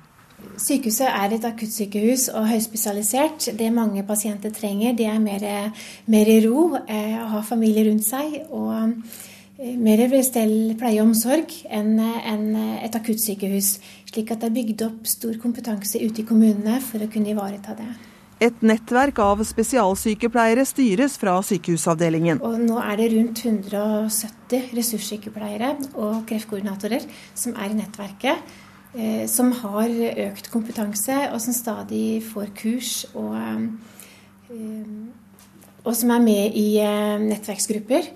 [0.61, 3.51] Sykehuset er et akuttsykehus og høyspesialisert.
[3.59, 5.45] Det mange pasienter trenger, det er mer,
[6.07, 8.73] mer ro, eh, å ha familie rundt seg og
[9.59, 12.47] eh, mer stell pleie og omsorg enn en
[12.81, 13.75] et akuttsykehus.
[14.13, 17.77] Slik at det er bygd opp stor kompetanse ute i kommunene for å kunne ivareta
[17.79, 17.91] det.
[18.41, 22.41] Et nettverk av spesialsykepleiere styres fra sykehusavdelingen.
[22.41, 27.05] Og nå er det rundt 170 ressurssykepleiere og kreftkoordinatorer
[27.37, 28.41] som er i nettverket.
[28.91, 29.93] Eh, som har
[30.25, 32.95] økt kompetanse, og som stadig får kurs.
[33.15, 33.37] Og,
[34.51, 34.89] eh,
[35.85, 38.09] og som er med i eh, nettverksgrupper.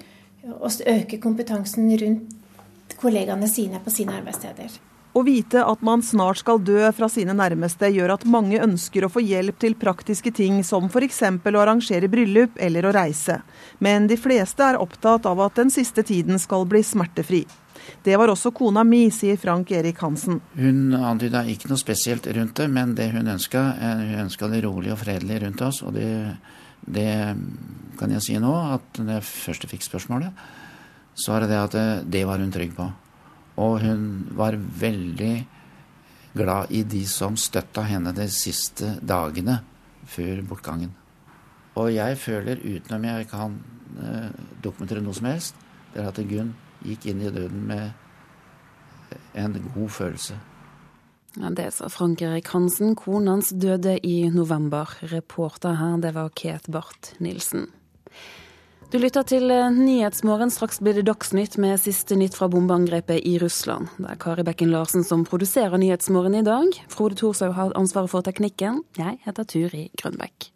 [0.56, 4.72] Og øker kompetansen rundt kollegaene sine på sine arbeidssteder.
[5.14, 9.11] Å vite at man snart skal dø fra sine nærmeste, gjør at mange ønsker å
[9.14, 11.20] få hjelp til praktiske ting, som f.eks.
[11.22, 13.37] å arrangere bryllup eller å reise.
[13.79, 17.44] Men de fleste er opptatt av at den siste tiden skal bli smertefri.
[18.03, 20.40] Det var også kona mi, sier Frank Erik Hansen.
[20.59, 24.96] Hun antyda ikke noe spesielt rundt det, men det hun ønska, hun ønska det rolig
[24.96, 25.85] og fredelig rundt oss.
[25.87, 26.11] Og det,
[26.83, 27.09] det
[28.00, 30.44] kan jeg si nå, at når jeg først fikk spørsmålet,
[31.14, 32.90] så var det det at det, det var hun trygg på.
[33.61, 35.35] Og hun var veldig
[36.35, 39.61] glad i de som støtta henne de siste dagene
[40.11, 40.95] før bortgangen.
[41.79, 43.59] Og jeg føler, utenom jeg kan
[44.03, 45.59] eh, dokumentere noe som helst,
[45.95, 50.37] det er at Gunn gikk inn i døden med en god følelse.
[51.35, 52.95] Ja, det sa Frank Erik Hansen.
[52.95, 54.90] Kona hans døde i november.
[55.11, 57.67] Reporter her, det var Ket Barth Nilsen.
[58.94, 60.52] Du lytter til eh, Nyhetsmorgen.
[60.54, 63.88] Straks blir det Dagsnytt med siste nytt fra bombeangrepet i Russland.
[63.98, 66.76] Det er Kari Bekken Larsen som produserer Nyhetsmorgen i dag.
[66.92, 68.85] Frode Thorshaug har ansvaret for teknikken.
[68.94, 70.46] Jeg heter Turi Grønbekk.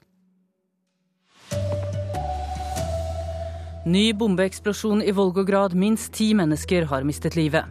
[3.90, 5.74] Ny bombeeksplosjon i Volgograd.
[5.74, 7.66] Minst ti mennesker har mistet livet.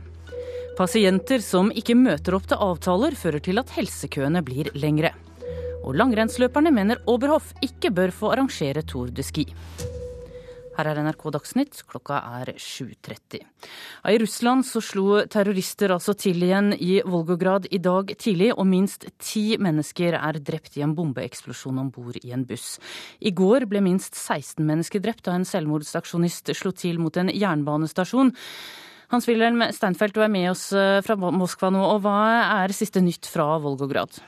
[0.76, 5.14] Pasienter som ikke møter opp til avtaler, fører til at helsekøene blir lengre.
[5.88, 9.48] Og langrennsløperne mener Oberhof ikke bør få arrangere Tour de Ski.
[10.78, 13.40] Her er NRK Dagsnytt, klokka er 7.30.
[14.06, 19.08] I Russland så slo terrorister altså til igjen i Volgograd i dag tidlig, og minst
[19.18, 22.76] ti mennesker er drept i en bombeeksplosjon om bord i en buss.
[23.18, 28.36] I går ble minst 16 mennesker drept da en selvmordsaksjonist slo til mot en jernbanestasjon.
[29.10, 32.18] Hans-Wilhelm Steinfeld, du er med oss eh, fra Moskva nå, og hva
[32.62, 34.20] er siste nytt fra Volgograd?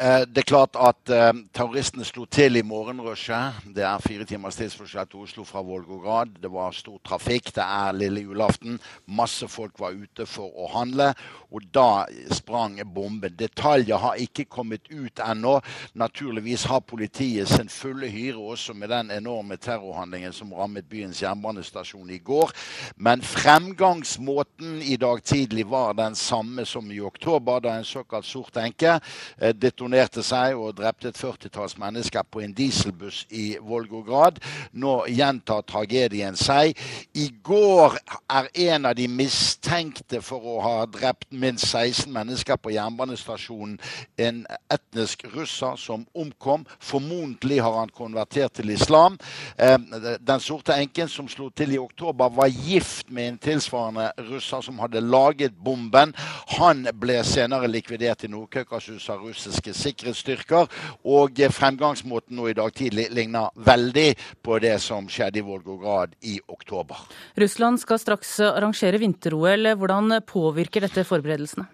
[0.00, 3.64] Eh, det er klart at uh, terroristene slo til i morgenrushet.
[3.74, 6.36] Det er fire timers tidsforskjell til Oslo fra Volgograd.
[6.38, 7.50] Det var stor trafikk.
[7.56, 8.78] Det er lille julaften.
[9.10, 11.08] Masse folk var ute for å handle.
[11.50, 13.34] Og da sprang bomben.
[13.34, 15.56] Detaljer har ikke kommet ut ennå.
[15.98, 22.14] Naturligvis har politiet sin fulle hyre også med den enorme terrorhandlingen som rammet byens jernbanestasjon
[22.14, 22.54] i går.
[23.02, 28.62] Men fremgangsmåten i dag tidlig var den samme som i oktober, da en såkalt sort
[28.62, 29.50] enke uh,
[29.88, 34.38] detonerte seg og drepte et førtitalls mennesker på en dieselbuss i Volgograd.
[34.72, 36.76] Nå gjentar tragedien seg.
[37.16, 37.96] I går
[38.28, 43.78] er en av de mistenkte for å ha drept minst 16 mennesker på jernbanestasjonen
[44.18, 46.66] en etnisk russer som omkom.
[46.78, 49.18] Formodentlig har han konvertert til islam.
[49.56, 54.78] Den sorte enken som slo til i oktober, var gift med en tilsvarende russer som
[54.82, 56.12] hadde laget bomben.
[56.58, 60.68] Han ble senere likvidert i Nord-Kaukasus av russiske sikkerhetsstyrker.
[61.08, 64.08] Og fremgangsmåten nå i dag tidlig ligner veldig
[64.44, 67.00] på det som skjedde i Volgograd i oktober.
[67.38, 69.74] Russland skal straks arrangere vinter-OL.
[69.78, 71.68] Hvordan påvirker dette forberedelsene?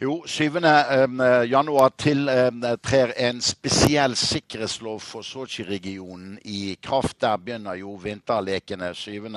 [0.00, 0.60] Jo, 7.
[1.50, 7.20] januar tiltrer en spesiell sikkerhetslov for Sotsji-regionen i kraft.
[7.20, 9.30] Der begynner jo vinterlekene 7.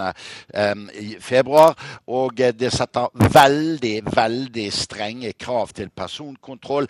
[1.22, 1.76] februar.
[2.08, 6.90] Og det setter veldig, veldig strenge krav til personkontroll.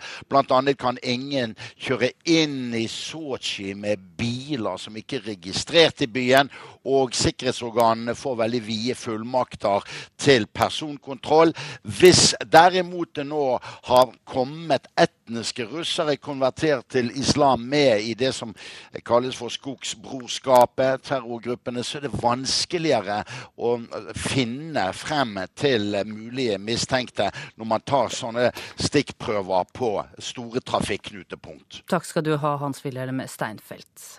[0.50, 6.50] Annet kan ingen kjøre inn i Sotsji med biler som ikke er registrert i byen.
[6.88, 9.84] Og sikkerhetsorganene får veldig vide fullmakter
[10.20, 11.52] til personkontroll.
[11.82, 13.58] Hvis derimot det nå
[13.90, 18.54] har kommet etniske russere konvertert til islam med i det som
[19.04, 23.20] kalles for skogsbrorskapet, terrorgruppene, så er det vanskeligere
[23.60, 23.76] å
[24.16, 27.28] finne frem til mulige mistenkte
[27.60, 28.48] når man tar sånne
[28.80, 31.82] stikkprøver på store trafikknutepunkt.
[31.90, 34.10] Takk skal du ha, Hans Wilhelm Steinfeld.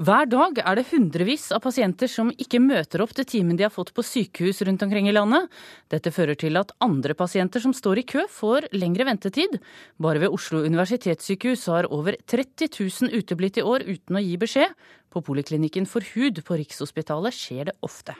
[0.00, 3.72] Hver dag er det hundrevis av pasienter som ikke møter opp til timen de har
[3.74, 5.50] fått på sykehus rundt omkring i landet.
[5.92, 9.58] Dette fører til at andre pasienter som står i kø, får lengre ventetid.
[10.00, 14.72] Bare ved Oslo universitetssykehus har over 30 000 uteblitt i år uten å gi beskjed.
[15.12, 18.16] På poliklinikken for hud på Rikshospitalet skjer det ofte.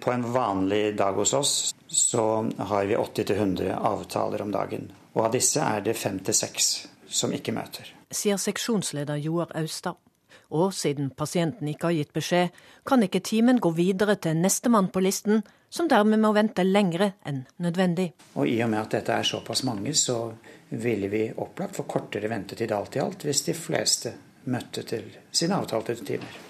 [0.00, 1.54] På en vanlig dag hos oss
[1.86, 4.88] så har vi 80-100 avtaler om dagen.
[5.16, 7.88] Og av disse er det fem til seks som ikke møter.
[8.08, 10.00] Sier seksjonsleder Joar Austad.
[10.48, 12.54] Og siden pasienten ikke har gitt beskjed,
[12.88, 17.42] kan ikke timen gå videre til nestemann på listen, som dermed må vente lengre enn
[17.60, 18.12] nødvendig.
[18.34, 20.32] Og i og med at dette er såpass mange, så
[20.70, 24.14] ville vi opplagt få kortere ventetid alt i alt, hvis de fleste
[24.48, 26.44] møtte til sine avtalte timer.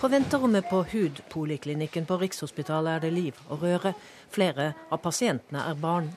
[0.00, 3.92] På venterommet på hudpoliklinikken på Rikshospitalet er det liv og røre.
[4.32, 6.08] Flere av pasientene er barn.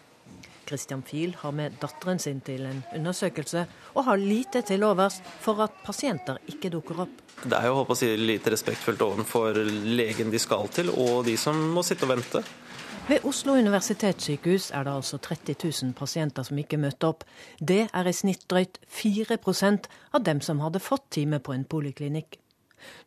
[0.67, 5.62] Christian Fiel har med datteren sin til en undersøkelse, og har lite til overs for
[5.65, 7.21] at pasienter ikke dukker opp.
[7.43, 9.60] Det er jo å si, litt respektfullt overfor
[9.97, 12.43] legen de skal til, og de som må sitte og vente.
[13.04, 17.26] Ved Oslo universitetssykehus er det altså 30 000 pasienter som ikke møter opp.
[17.60, 22.38] Det er i snitt drøyt 4% av dem som hadde fått time på en poliklinikk.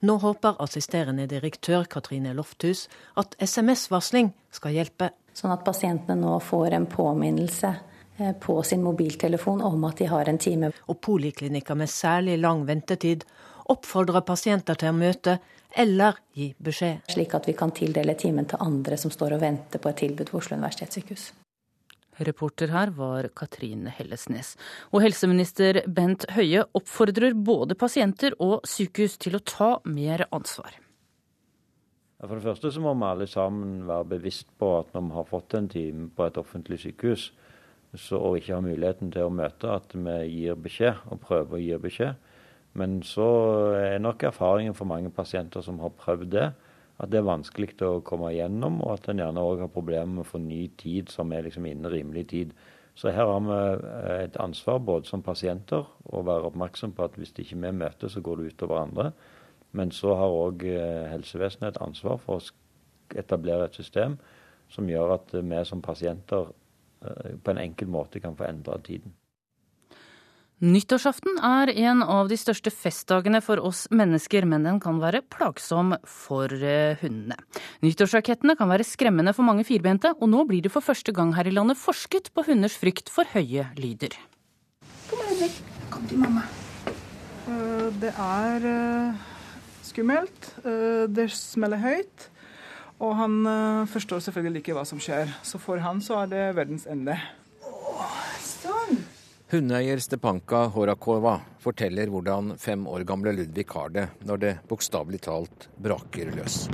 [0.05, 5.11] Nå håper assisterende direktør Katrine Lofthus at SMS-varsling skal hjelpe.
[5.37, 7.73] Sånn at pasientene nå får en påminnelse
[8.17, 10.73] eh, på sin mobiltelefon om at de har en time.
[10.89, 13.27] Og poliklinikker med særlig lang ventetid
[13.73, 15.39] oppfordrer pasienter til å møte
[15.77, 17.03] eller gi beskjed.
[17.13, 20.31] Slik at vi kan tildele timen til andre som står og venter på et tilbud
[20.31, 21.27] ved Oslo universitetssykehus.
[22.25, 24.55] Reporter her var Katrine Hellesnes.
[24.97, 30.81] Og helseminister Bent Høie oppfordrer både pasienter og sykehus til å ta mer ansvar.
[32.27, 35.29] For det første så må vi alle sammen være bevisst på at når vi har
[35.31, 37.31] fått en time på et offentlig sykehus,
[37.95, 41.63] så, og ikke har muligheten til å møte, at vi gir beskjed og prøver å
[41.63, 42.33] gi beskjed.
[42.77, 43.27] Men så
[43.79, 46.49] er nok erfaringen for mange pasienter som har prøvd det,
[46.97, 50.25] at det er vanskelig å komme igjennom, og at en gjerne òg har problemer med
[50.25, 52.53] å få ny tid som er liksom innen rimelig tid.
[52.97, 57.19] Så her har vi eh, et ansvar både som pasienter å være oppmerksom på at
[57.21, 59.11] hvis ikke vi møter, så går det utover andre.
[59.77, 64.17] Men så har òg eh, helsevesenet et ansvar for å etablere et system
[64.73, 66.49] som gjør at vi som pasienter
[67.05, 69.15] eh, på en enkel måte kan få endra tiden.
[70.57, 75.93] Nyttårsaften er en av de største festdagene for oss mennesker, men den kan være plagsom
[76.09, 77.37] for eh, hundene.
[77.85, 81.45] Nyttårsrakettene kan være skremmende for mange firbente, og nå blir det for første gang her
[81.45, 84.17] i landet forsket på hunders frykt for høye lyder.
[85.11, 85.53] Kom, Ludvig.
[85.93, 86.49] Kom til mamma.
[86.89, 89.27] Eh, det er eh,
[89.97, 90.53] skummelt.
[91.17, 92.29] Det smeller høyt.
[93.01, 93.35] Og han
[93.93, 95.33] forstår selvfølgelig ikke hva som skjer.
[95.45, 97.17] Så for han så er det verdens ende.
[98.45, 99.03] sånn.
[99.53, 105.69] Hundeeier Stepanka Horakova forteller hvordan fem år gamle Ludvig har det når det bokstavelig talt
[105.79, 106.65] braker løs.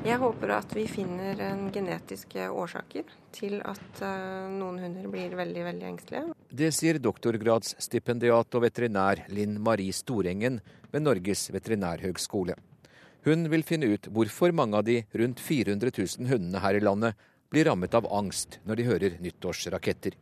[0.00, 1.36] Jeg håper at vi finner
[1.74, 3.04] genetiske årsaker
[3.36, 6.36] til at eh, noen hunder blir veldig veldig engstelige.
[6.48, 10.56] Det sier doktorgradsstipendiat og veterinær Linn Marie Storengen
[10.88, 12.56] ved Norges veterinærhøgskole.
[13.28, 17.28] Hun vil finne ut hvorfor mange av de rundt 400 000 hundene her i landet
[17.52, 20.16] blir rammet av angst når de hører nyttårsraketter.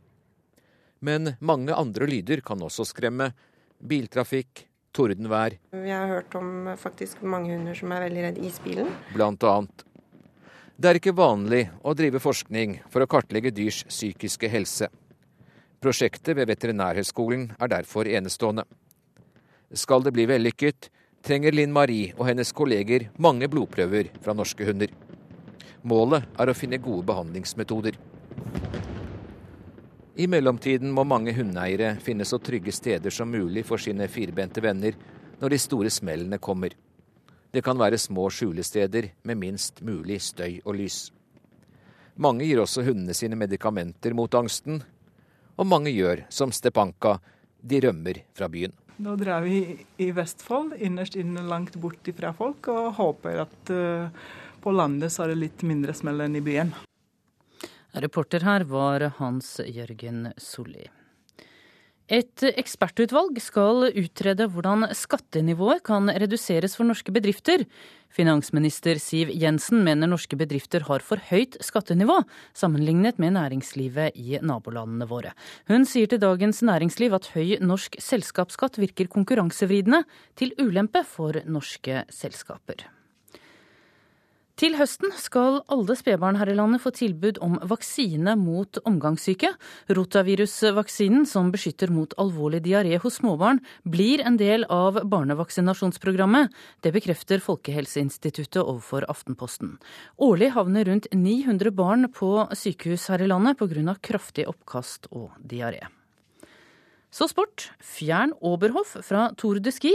[1.07, 3.31] Men mange andre lyder kan også skremme.
[3.79, 4.65] Biltrafikk,
[4.97, 5.57] tordenvær.
[5.73, 8.91] Vi har hørt om faktisk mange hunder som er veldig redd isbilen.
[9.15, 9.85] Blant annet.
[10.79, 14.87] Det er ikke vanlig å drive forskning for å kartlegge dyrs psykiske helse.
[15.83, 18.65] Prosjektet ved Veterinærhøgskolen er derfor enestående.
[19.75, 20.89] Skal det bli vellykket,
[21.27, 24.95] trenger Linn Marie og hennes kolleger mange blodprøver fra norske hunder.
[25.83, 27.99] Målet er å finne gode behandlingsmetoder.
[30.19, 34.97] I mellomtiden må mange hundeeiere finne så trygge steder som mulig for sine firbente venner
[35.39, 36.75] når de store smellene kommer.
[37.55, 40.97] Det kan være små skjulesteder med minst mulig støy og lys.
[42.19, 44.83] Mange gir også hundene sine medikamenter mot angsten,
[45.55, 47.21] og mange gjør som Stepanka,
[47.63, 48.75] de rømmer fra byen.
[48.99, 49.63] Nå drar vi
[50.03, 54.11] i Vestfold, innerst inne langt bort fra folk, og håper at uh,
[54.67, 56.75] på landet så er det litt mindre smell enn i byen.
[57.97, 60.89] Reporter her var Hans Jørgen Solli.
[62.09, 67.67] Et ekspertutvalg skal utrede hvordan skattenivået kan reduseres for norske bedrifter.
[68.09, 72.23] Finansminister Siv Jensen mener norske bedrifter har for høyt skattenivå
[72.57, 75.35] sammenlignet med næringslivet i nabolandene våre.
[75.69, 82.07] Hun sier til Dagens Næringsliv at høy norsk selskapsskatt virker konkurransevridende, til ulempe for norske
[82.09, 82.89] selskaper.
[84.59, 89.53] Til høsten skal alle spedbarn her i landet få tilbud om vaksine mot omgangssyke.
[89.95, 96.51] Rotavirusvaksinen, som beskytter mot alvorlig diaré hos småbarn, blir en del av barnevaksinasjonsprogrammet.
[96.83, 99.77] Det bekrefter Folkehelseinstituttet overfor Aftenposten.
[100.19, 103.95] Årlig havner rundt 900 barn på sykehus her i landet pga.
[104.03, 105.87] kraftig oppkast og diaré.
[107.11, 107.71] Så sport.
[107.81, 109.95] Fjern Oberhof fra Tour de Ski.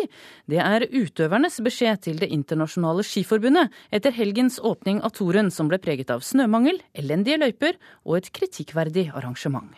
[0.50, 5.78] Det er utøvernes beskjed til Det internasjonale skiforbundet etter helgens åpning av touren, som ble
[5.78, 9.70] preget av snømangel, elendige løyper og et kritikkverdig arrangement.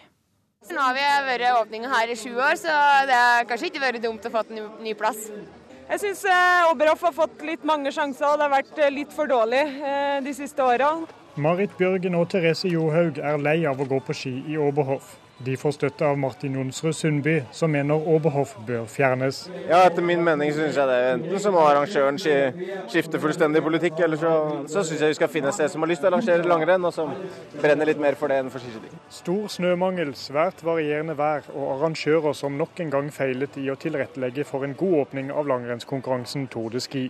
[0.72, 2.72] Nå har vi vært åpninga her i sju år, så
[3.06, 5.28] det har kanskje ikke vært dumt å få en ny plass.
[5.86, 9.12] Jeg syns eh, Oberhof har fått litt mange sjanser, og det har vært eh, litt
[9.14, 10.96] for dårlig eh, de siste åra.
[11.38, 15.14] Marit Bjørgen og Therese Johaug er lei av å gå på ski i Oberhof.
[15.38, 19.42] De får støtte av Martin Jonsrud Sundby, som mener Oberhof bør fjernes.
[19.68, 21.00] Ja, Etter min mening synes jeg det.
[21.10, 24.32] Enten så må arrangøren skifte fullstendig politikk, eller så,
[24.72, 26.88] så syns jeg vi skal finne et sted som har lyst til å arrangere langrenn,
[26.88, 27.12] og som
[27.60, 28.96] brenner litt mer for det enn for skiskyting.
[29.12, 34.48] Stor snømangel, svært varierende vær og arrangører som nok en gang feilet i å tilrettelegge
[34.48, 37.10] for en god åpning av langrennskonkurransen Tour de Ski.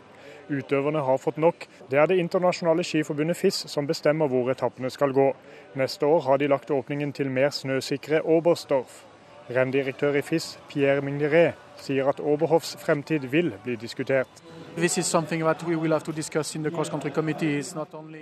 [0.50, 1.66] Utøverne har fått nok.
[1.90, 5.32] Det er det internasjonale skiforbundet FIS som bestemmer hvor etappene skal gå.
[5.76, 9.04] Neste år har de lagt åpningen til mer snøsikre Oberstdorf.
[9.50, 14.28] Renndirektør i FIS, Pierre Mingeret, sier at Oberhofs fremtid vil bli diskutert.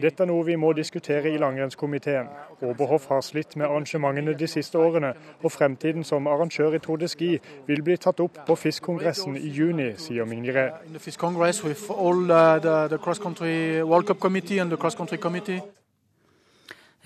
[0.01, 2.27] Dette er noe vi må diskutere i langrennskomiteen.
[2.61, 7.07] Oberhof har slitt med arrangementene de siste årene, og fremtiden som arrangør i Tour de
[7.07, 10.73] Ski vil bli tatt opp på FIS-kongressen i juni, sier Mingeret.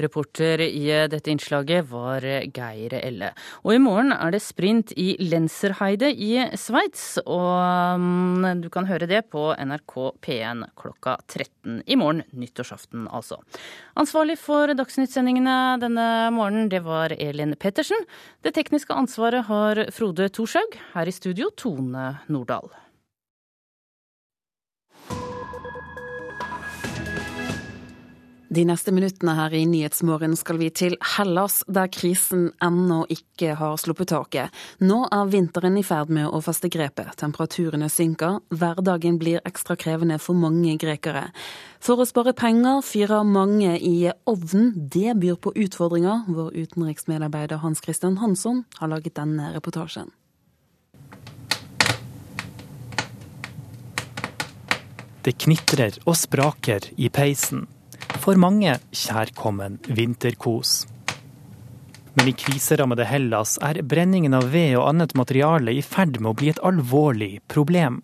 [0.02, 3.32] Reporter i dette innslaget var Geir Elle.
[3.66, 7.18] Og i morgen er det sprint i Lenzerheide i Sveits.
[7.26, 13.40] Og mm, du kan høre det på NRK P1 klokka 13 i morgen, nyttårsaften altså.
[13.98, 18.08] Ansvarlig for Dagsnytt-sendingene denne morgenen, det var Elin Pettersen.
[18.46, 20.78] Det tekniske ansvaret har Frode Thorshaug.
[20.94, 22.70] Her i studio, Tone Nordahl.
[28.50, 33.76] De neste minuttene her i Nyhetsmorgen skal vi til Hellas, der krisen ennå ikke har
[33.82, 34.56] sluppet taket.
[34.80, 37.12] Nå er vinteren i ferd med å feste grepet.
[37.20, 38.40] Temperaturene synker.
[38.56, 41.26] Hverdagen blir ekstra krevende for mange grekere.
[41.84, 44.72] For å spare penger fyrer mange i ovnen.
[44.96, 46.24] Det byr på utfordringer.
[46.32, 50.14] Vår utenriksmedarbeider Hans Christian Hansson har laget denne reportasjen.
[55.28, 57.68] Det knitrer og spraker i peisen
[58.28, 60.82] for mange kjærkommen vinterkos.
[62.18, 66.36] Men i kriserammede Hellas er brenningen av ved og annet materiale i ferd med å
[66.36, 68.02] bli et alvorlig problem.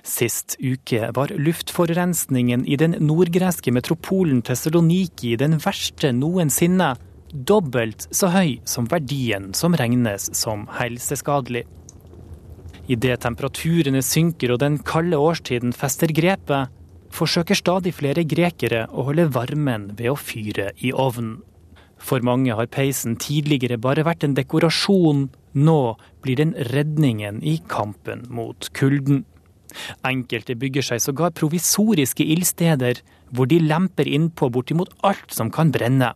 [0.00, 6.94] Sist uke var luftforurensningen i den nordgreske metropolen Tessaloniki den verste noensinne.
[7.34, 11.66] Dobbelt så høy som verdien som regnes som helseskadelig.
[12.88, 16.72] Idet temperaturene synker og den kalde årstiden fester grepet,
[17.14, 21.40] forsøker stadig flere grekere å holde varmen ved å fyre i ovnen.
[21.96, 25.80] For mange har peisen tidligere bare vært en dekorasjon, nå
[26.24, 29.24] blir den redningen i kampen mot kulden.
[30.06, 33.00] Enkelte bygger seg sågar provisoriske ildsteder,
[33.32, 36.12] hvor de lemper innpå bortimot alt som kan brenne.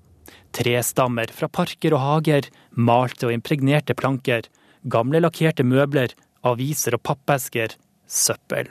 [0.57, 4.47] Trestammer fra parker og hager, malte og impregnerte planker,
[4.91, 6.15] gamle lakkerte møbler,
[6.47, 7.77] aviser og pappesker,
[8.07, 8.71] søppel.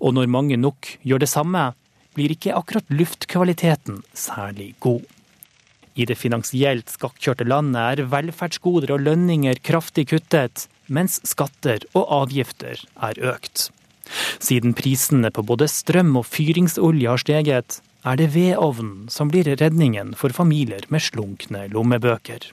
[0.00, 1.70] Og når mange nok gjør det samme,
[2.16, 5.04] blir ikke akkurat luftkvaliteten særlig god.
[5.94, 12.80] I det finansielt skakkjørte landet er velferdsgoder og lønninger kraftig kuttet, mens skatter og avgifter
[13.02, 13.68] er økt.
[14.42, 20.14] Siden prisene på både strøm og fyringsolje har steget, er det vedovnen som blir redningen
[20.18, 22.48] for familier med slunkne lommebøker.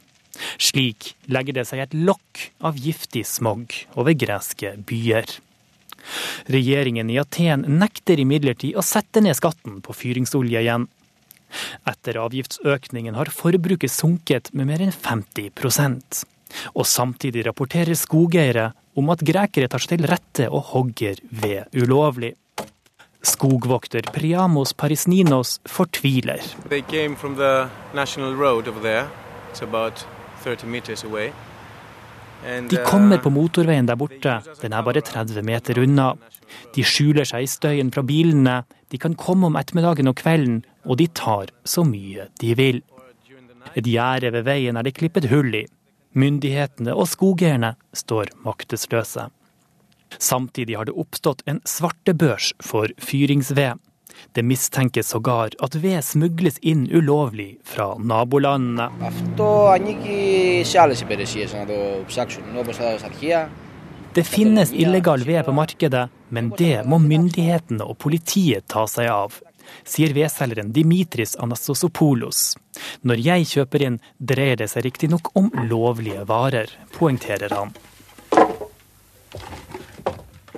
[0.62, 5.40] Slik legger det seg et lokk av giftig smog over greske byer.
[6.52, 10.88] Regjeringen i Aten nekter imidlertid å sette ned skatten på fyringsolje igjen.
[11.88, 16.26] Etter avgiftsøkningen har forbruket sunket med mer enn 50%
[16.74, 22.34] Og samtidig rapporterer skogeiere om at grekere tar seg til rette og hogger ved ulovlig.
[23.28, 26.42] Skogvokter Priamos Parisninos fortviler.
[26.70, 29.10] They came from the national road over there.
[29.52, 30.06] It's about
[30.44, 31.34] 30 meters away.
[32.70, 36.12] De kommer på motorveien der borte, den er bare 30 meter unna.
[36.76, 38.62] De skjuler seg i støyen fra bilene,
[38.92, 42.84] de kan komme om ettermiddagen og kvelden, og de tar så mye de vil.
[43.76, 45.66] Et gjerde ved veien er det klippet hull i.
[46.18, 49.28] Myndighetene og skogeierne står maktesløse.
[50.18, 53.82] Samtidig har det oppstått en svartebørs for fyringsved.
[54.34, 58.90] Det mistenkes sågar at ved smugles inn ulovlig fra nabolandene.
[64.14, 69.36] Det finnes illegal ved på markedet, men det må myndighetene og politiet ta seg av,
[69.86, 72.56] sier vedselgeren Dimitris Anastosopoulos.
[73.06, 77.76] Når jeg kjøper inn, dreier det seg riktignok om lovlige varer, poengterer han.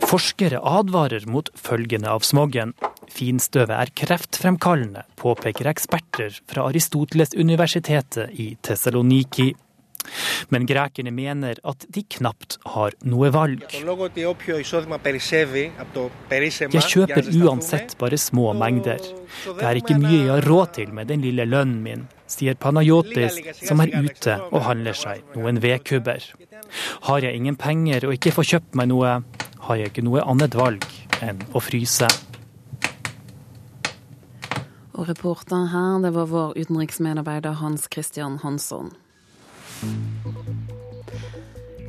[0.06, 2.74] Forskere advarer mot følgene av smoggen.
[3.10, 9.54] Finstøvet er kreftfremkallende, påpeker eksperter fra Aristoteles-universitetet i Tessaloniki.
[10.50, 13.66] Men grekerne mener at de knapt har noe valg.
[13.70, 13.84] Jeg
[16.94, 19.04] kjøper uansett bare små mengder.
[19.46, 23.38] Det er ikke mye jeg har råd til med den lille lønnen min, sier Panayotis,
[23.60, 26.22] som er ute og handler seg noen vedkubber.
[27.10, 29.20] Har jeg ingen penger og ikke får kjøpt meg noe,
[29.70, 30.86] har jeg ikke noe annet valg
[31.22, 32.10] enn å fryse.
[34.98, 38.92] Og reporter her, det var vår utenriksmedarbeider Hans Christian Hansson.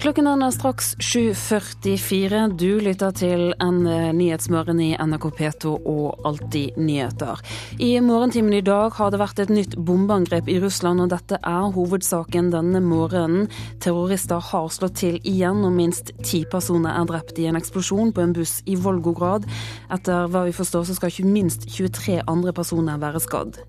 [0.01, 2.55] Klokken er straks 7.44.
[2.57, 7.42] Du lytter til en eh, Nyhetsmorgen i NRK P2 og Alltid nyheter.
[7.76, 11.74] I morgentimen i dag har det vært et nytt bombeangrep i Russland, og dette er
[11.74, 13.51] hovedsaken denne morgenen.
[13.84, 18.24] Terrorister har slått til igjen, og minst ti personer er drept i en eksplosjon på
[18.24, 19.44] en buss i Volgograd.
[19.92, 23.61] Etter hva vi forstår, så skal ikke minst 23 andre personer være skadd.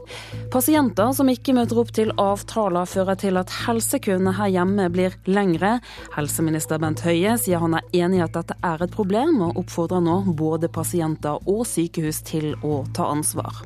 [0.56, 5.76] Pasienter som ikke møter opp til avtaler, fører til at helsekøene her hjemme blir lengre.
[6.22, 10.04] Helseminister Bent Høie sier han er enig i at dette er et problem, og oppfordrer
[10.06, 13.64] nå både pasienter og sykehus til å ta ansvar.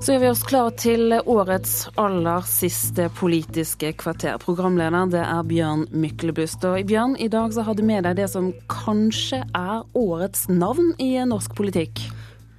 [0.00, 4.36] Så gjør vi oss klar til årets aller siste politiske kvarter.
[4.40, 6.64] Programleder det er Bjørn Myklebust.
[6.68, 10.94] Og Bjørn, i dag så har du med deg det som kanskje er årets navn
[11.00, 12.00] i norsk politikk?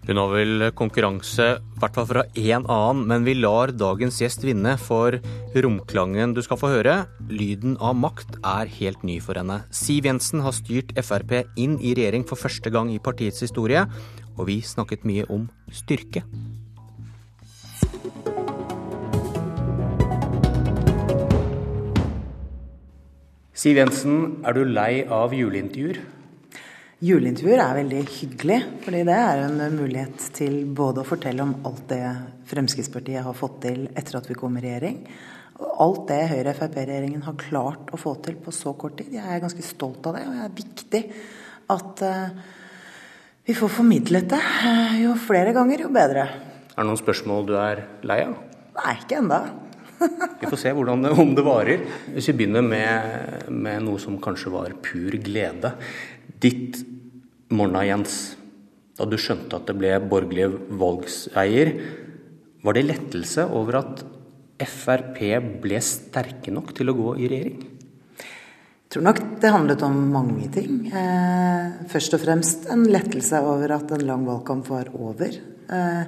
[0.01, 4.41] Hun har vel konkurranse, i hvert fall fra én annen, men vi lar dagens gjest
[4.41, 5.13] vinne, for
[5.53, 6.95] romklangen du skal få høre,
[7.29, 9.59] lyden av makt, er helt ny for henne.
[9.69, 13.83] Siv Jensen har styrt Frp inn i regjering for første gang i partiets historie,
[14.39, 16.25] og vi snakket mye om styrke.
[23.53, 26.01] Siv Jensen, er du lei av juleintervjuer?
[27.01, 31.87] Juleintervjuer er veldig hyggelig, fordi det er en mulighet til både å fortelle om alt
[31.89, 32.03] det
[32.51, 34.99] Fremskrittspartiet har fått til etter at vi kom i regjering,
[35.63, 39.15] og alt det Høyre-Frp-regjeringen har klart å få til på så kort tid.
[39.15, 41.01] Jeg er ganske stolt av det, og det er viktig
[41.73, 42.53] at uh,
[43.49, 44.43] vi får formidlet det.
[44.61, 46.27] Uh, jo flere ganger, jo bedre.
[46.69, 48.37] Er det noen spørsmål du er lei av?
[48.77, 49.41] Nei, ikke enda.
[50.37, 51.89] vi får se hvordan, om det varer.
[52.13, 55.73] Hvis vi begynner med, med noe som kanskje var pur glede.
[56.41, 56.83] Ditt
[57.51, 58.37] morna, Jens,
[58.97, 61.73] da du skjønte at det ble borgerlige valgseier,
[62.61, 64.03] var det lettelse over at
[64.61, 65.21] Frp
[65.63, 67.61] ble sterke nok til å gå i regjering?
[68.21, 70.81] Jeg tror nok det handlet om mange ting.
[70.91, 75.37] Eh, først og fremst en lettelse over at en lang valgkamp var over.
[75.71, 76.03] Eh,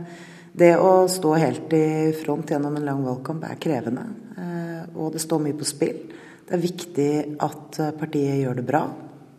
[0.54, 4.04] det å stå helt i front gjennom en lang valgkamp er krevende,
[4.38, 6.04] eh, og det står mye på spill.
[6.44, 8.84] Det er viktig at partiet gjør det bra.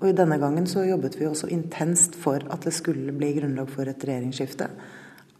[0.04, 3.70] Og i denne gangen så jobbet vi også intenst for at det skulle bli grunnlag
[3.72, 4.66] for et regjeringsskifte.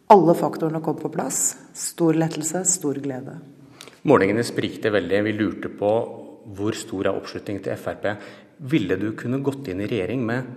[0.09, 1.51] Alle faktorene kom på plass.
[1.77, 3.35] Stor lettelse, stor glede.
[4.09, 5.19] Målingene sprikte veldig.
[5.27, 5.91] Vi lurte på
[6.57, 8.07] hvor stor er oppslutningen til Frp.
[8.73, 10.49] Ville du kunne gått inn i regjering med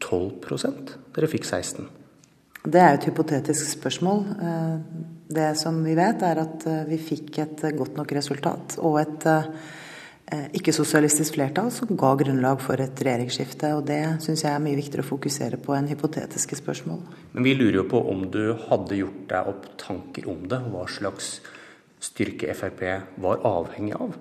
[0.00, 1.86] 12% Dere fikk 16
[2.64, 4.24] Det er et hypotetisk spørsmål.
[4.32, 4.74] Eh,
[5.36, 9.28] det som vi vet, er at eh, vi fikk et godt nok resultat og et
[9.28, 9.48] eh,
[10.56, 13.74] ikke-sosialistisk flertall som ga grunnlag for et regjeringsskifte.
[13.76, 17.02] og Det syns jeg er mye viktigere å fokusere på enn hypotetiske spørsmål.
[17.32, 20.60] Men vi lurer jo på om du hadde gjort deg opp tanker om det.
[20.72, 21.34] Hva slags
[22.02, 22.84] styrke Frp
[23.22, 24.16] var avhengig av?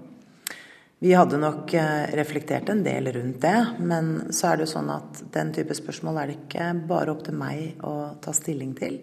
[1.02, 4.92] Vi hadde nok eh, reflektert en del rundt det, men så er det jo sånn
[4.94, 9.00] at den type spørsmål er det ikke bare opp til meg å ta stilling til.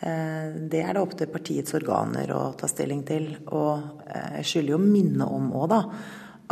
[0.00, 3.28] Eh, det er det opp til partiets organer å ta stilling til.
[3.52, 5.82] Og jeg skylder jo minne om òg, da,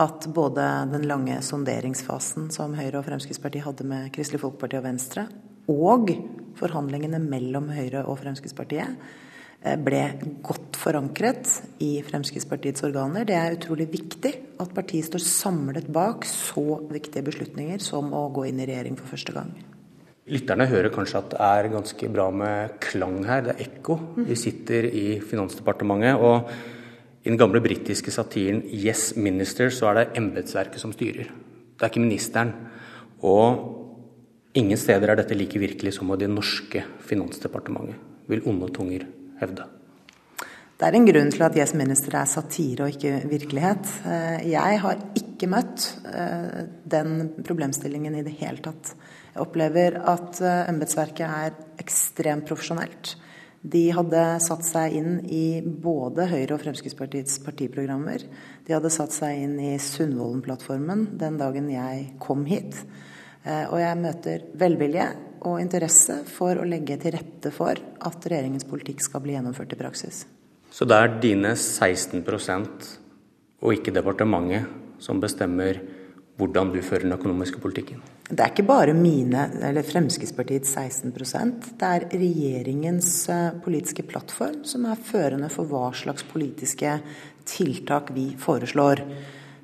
[0.01, 5.28] at både den lange sonderingsfasen som Høyre og Fremskrittspartiet hadde med Kristelig Folkeparti og Venstre,
[5.70, 6.11] og
[6.59, 8.99] forhandlingene mellom Høyre og Fremskrittspartiet
[9.62, 10.03] eh, ble
[10.45, 11.49] godt forankret
[11.84, 13.26] i Fremskrittspartiets organer.
[13.28, 18.49] Det er utrolig viktig at partiet står samlet bak så viktige beslutninger som å gå
[18.51, 19.55] inn i regjering for første gang.
[20.24, 23.99] Lytterne hører kanskje at det er ganske bra med klang her, det er ekko.
[24.24, 26.16] Vi sitter i Finansdepartementet.
[26.16, 26.49] og
[27.25, 31.33] i den gamle britiske satiren 'Yes, Minister' så er det embetsverket som styrer.
[31.75, 32.53] Det er ikke ministeren.
[33.22, 33.81] Og
[34.55, 37.97] Ingen steder er dette like virkelig som av det norske finansdepartementet,
[38.31, 39.03] vil onde tunger
[39.41, 39.66] hevde.
[40.79, 43.91] Det er en grunn til at Yes Minister er satire og ikke virkelighet.
[44.07, 48.93] Eh, jeg har ikke møtt eh, den problemstillingen i det hele tatt.
[49.33, 53.16] Jeg opplever at eh, embetsverket er ekstremt profesjonelt.
[53.64, 58.26] De hadde satt seg inn i både Høyre og Fremskrittspartiets partiprogrammer.
[58.66, 62.76] De hadde satt seg inn i Sundvolden-plattformen den dagen jeg kom hit.
[63.46, 65.06] Og jeg møter velvilje
[65.48, 69.80] og interesse for å legge til rette for at regjeringens politikk skal bli gjennomført i
[69.80, 70.26] praksis.
[70.68, 72.88] Så det er dine 16%
[73.64, 74.68] og ikke departementet
[75.00, 75.80] som bestemmer
[76.39, 78.03] hvordan du fører den økonomiske politikken?
[78.24, 84.87] Det er ikke bare mine, eller Fremskrittspartiets 16 Det er regjeringens eh, politiske plattform som
[84.89, 86.99] er førende for hva slags politiske
[87.45, 89.05] tiltak vi foreslår.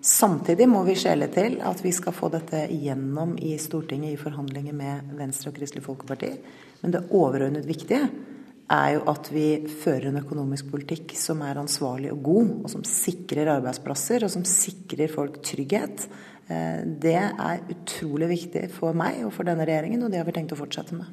[0.00, 4.76] Samtidig må vi skjele til at vi skal få dette gjennom i Stortinget i forhandlinger
[4.76, 6.30] med Venstre og Kristelig Folkeparti.
[6.80, 8.06] Men det overordnet viktige
[8.70, 9.46] er jo at vi
[9.82, 14.46] fører en økonomisk politikk som er ansvarlig og god, og som sikrer arbeidsplasser, og som
[14.46, 16.06] sikrer folk trygghet.
[16.50, 20.34] Eh, det er utrolig viktig for meg og for denne regjeringen, og det har vi
[20.34, 21.10] tenkt å fortsette med.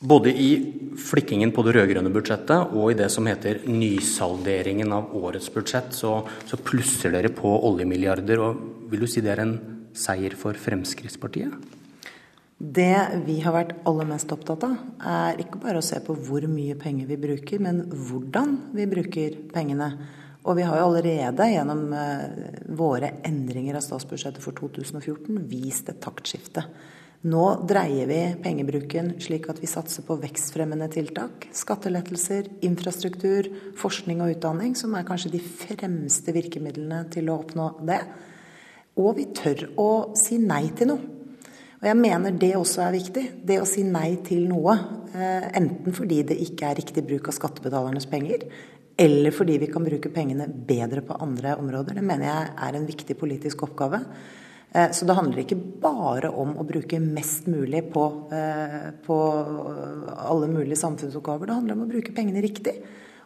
[0.00, 0.50] Både i
[0.96, 6.22] flikkingen på det rød-grønne budsjettet og i det som heter nysalderingen av årets budsjett, så,
[6.48, 8.40] så plusser dere på oljemilliarder.
[8.40, 9.58] og Vil du si det er en
[9.92, 11.52] seier for Fremskrittspartiet?
[12.60, 16.44] Det vi har vært aller mest opptatt av, er ikke bare å se på hvor
[16.48, 19.94] mye penger vi bruker, men hvordan vi bruker pengene.
[20.48, 22.22] Og vi har jo allerede gjennom eh,
[22.76, 26.64] våre endringer av statsbudsjettet for 2014 vist et taktskifte.
[27.28, 31.50] Nå dreier vi pengebruken slik at vi satser på vekstfremmende tiltak.
[31.52, 38.00] Skattelettelser, infrastruktur, forskning og utdanning, som er kanskje de fremste virkemidlene til å oppnå det.
[38.96, 41.16] Og vi tør å si nei til noe.
[41.80, 43.26] Og jeg mener det også er viktig.
[43.44, 44.74] Det å si nei til noe.
[45.12, 48.48] Eh, enten fordi det ikke er riktig bruk av skattebetalernes penger,
[49.00, 51.96] eller fordi vi kan bruke pengene bedre på andre områder.
[51.96, 54.02] Det mener jeg er en viktig politisk oppgave.
[54.72, 59.16] Eh, så det handler ikke bare om å bruke mest mulig på, eh, på
[60.16, 61.46] alle mulige samfunnsoppgaver.
[61.46, 62.76] Det handler om å bruke pengene riktig.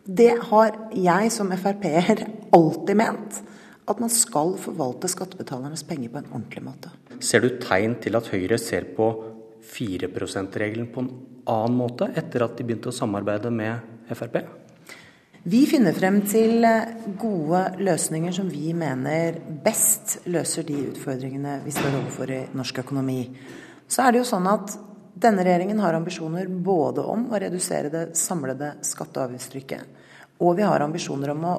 [0.06, 3.42] Det har jeg som Frp-er alltid ment
[3.88, 6.90] at man skal forvalte skattebetalernes penger på en ordentlig måte.
[7.20, 9.10] Ser du tegn til at Høyre ser på
[9.64, 11.10] 4 %-regelen på en
[11.46, 14.63] annen måte etter at de begynte å samarbeide med Frp?
[15.46, 16.64] Vi finner frem til
[17.20, 23.18] gode løsninger som vi mener best løser de utfordringene vi står overfor i norsk økonomi.
[23.84, 24.72] Så er det jo sånn at
[25.20, 29.84] denne regjeringen har ambisjoner både om å redusere det samlede skatte- og avgiftstrykket,
[30.40, 31.54] og vi har ambisjoner om å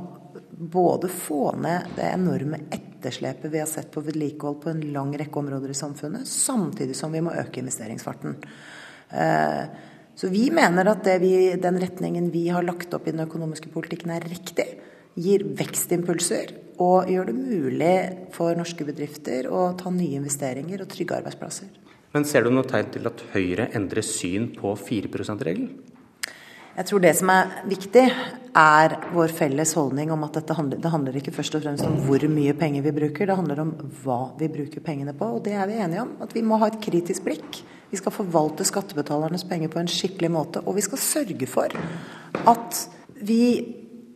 [0.49, 5.43] både få ned det enorme etterslepet vi har sett på vedlikehold på en lang rekke
[5.45, 8.39] områder i samfunnet, samtidig som vi må øke investeringsfarten.
[9.13, 13.72] Eh, så vi mener at vi, den retningen vi har lagt opp i den økonomiske
[13.74, 14.68] politikken er riktig.
[15.16, 16.53] Gir vekstimpulser
[16.84, 17.95] og gjør det mulig
[18.36, 21.70] for norske bedrifter å ta nye investeringer og trygge arbeidsplasser.
[22.16, 25.70] Men ser du noe tegn til at Høyre endrer syn på 4 %-regelen?
[26.76, 28.03] Jeg tror det som er viktig,
[28.55, 31.95] er vår felles holdning om at dette handler, det handler ikke først og fremst om
[32.03, 33.72] hvor mye penger vi bruker, det handler om
[34.03, 35.30] hva vi bruker pengene på.
[35.38, 36.11] Og det er vi enige om.
[36.24, 37.61] At vi må ha et kritisk blikk.
[37.91, 40.63] Vi skal forvalte skattebetalernes penger på en skikkelig måte.
[40.65, 41.75] Og vi skal sørge for
[42.45, 42.83] at
[43.15, 43.45] vi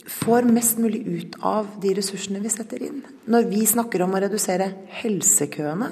[0.10, 3.02] får mest mulig ut av de ressursene vi setter inn.
[3.30, 5.92] Når vi snakker om å redusere helsekøene,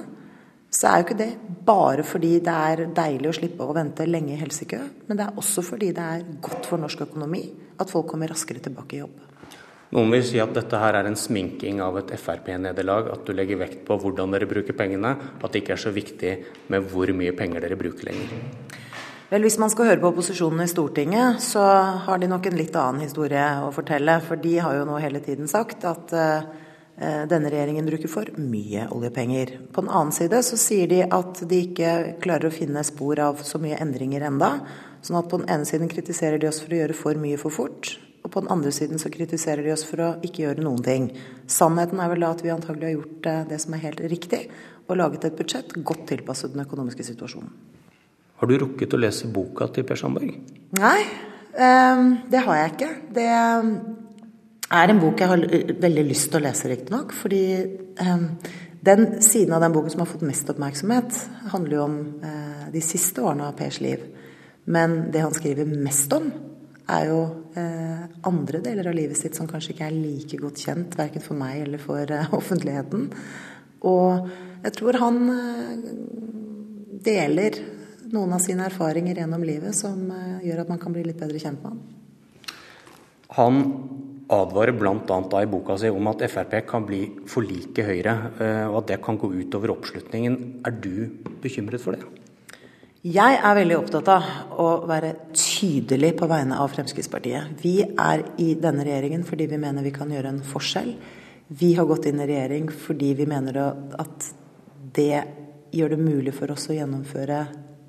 [0.74, 1.30] så er jo ikke det
[1.68, 5.40] bare fordi det er deilig å slippe å vente lenge i helsekø, men det er
[5.40, 7.46] også fordi det er godt for norsk økonomi
[7.80, 9.27] at folk kommer raskere tilbake i jobb.
[9.96, 13.62] Noen vil si at dette her er en sminking av et Frp-nederlag, at du legger
[13.62, 16.34] vekt på hvordan dere bruker pengene, at det ikke er så viktig
[16.74, 18.36] med hvor mye penger dere bruker lenger.
[19.32, 21.64] Vel, Hvis man skal høre på opposisjonen i Stortinget, så
[22.08, 24.20] har de nok en litt annen historie å fortelle.
[24.24, 26.16] For de har jo nå hele tiden sagt at
[26.98, 29.52] Eh, denne regjeringen bruker for mye oljepenger.
[29.74, 31.92] På den annen side så sier de at de ikke
[32.24, 34.56] klarer å finne spor av så mye endringer enda.
[35.06, 37.54] Sånn at på den ene siden kritiserer de oss for å gjøre for mye for
[37.54, 37.92] fort.
[38.28, 41.06] Og på den andre siden så kritiserer de oss for å ikke gjøre noen ting.
[41.48, 44.42] Sannheten er vel da at vi antagelig har gjort eh, det som er helt riktig,
[44.88, 47.54] og laget et budsjett godt tilpasset den økonomiske situasjonen.
[48.38, 50.36] Har du rukket å lese boka til Per Sandberg?
[50.76, 50.98] Nei,
[51.56, 52.92] eh, det har jeg ikke.
[53.16, 55.46] Det er en bok jeg har
[55.88, 57.16] veldig lyst til å lese, riktignok.
[57.16, 58.28] Fordi eh,
[58.92, 61.16] den siden av den boken som har fått mest oppmerksomhet,
[61.56, 61.98] handler jo om
[62.28, 64.04] eh, de siste årene av Pers liv.
[64.68, 66.28] Men det han skriver mest om,
[66.88, 67.20] er jo
[67.60, 71.40] eh, andre deler av livet sitt som kanskje ikke er like godt kjent, verken for
[71.40, 73.10] meg eller for eh, offentligheten.
[73.88, 74.30] Og
[74.64, 75.90] jeg tror han eh,
[77.08, 77.60] deler
[78.12, 81.42] noen av sine erfaringer gjennom livet som eh, gjør at man kan bli litt bedre
[81.42, 81.82] kjent med han.
[83.38, 83.64] Han
[84.32, 85.18] advarer bl.a.
[85.42, 89.02] i boka si om at Frp kan bli for like Høyre, eh, og at det
[89.04, 90.40] kan gå utover oppslutningen.
[90.68, 91.10] Er du
[91.44, 92.27] bekymret for det?
[93.08, 97.54] Jeg er veldig opptatt av å være tydelig på vegne av Fremskrittspartiet.
[97.62, 100.90] Vi er i denne regjeringen fordi vi mener vi kan gjøre en forskjell.
[101.48, 104.28] Vi har gått inn i regjering fordi vi mener at
[104.98, 105.22] det
[105.78, 107.38] gjør det mulig for oss å gjennomføre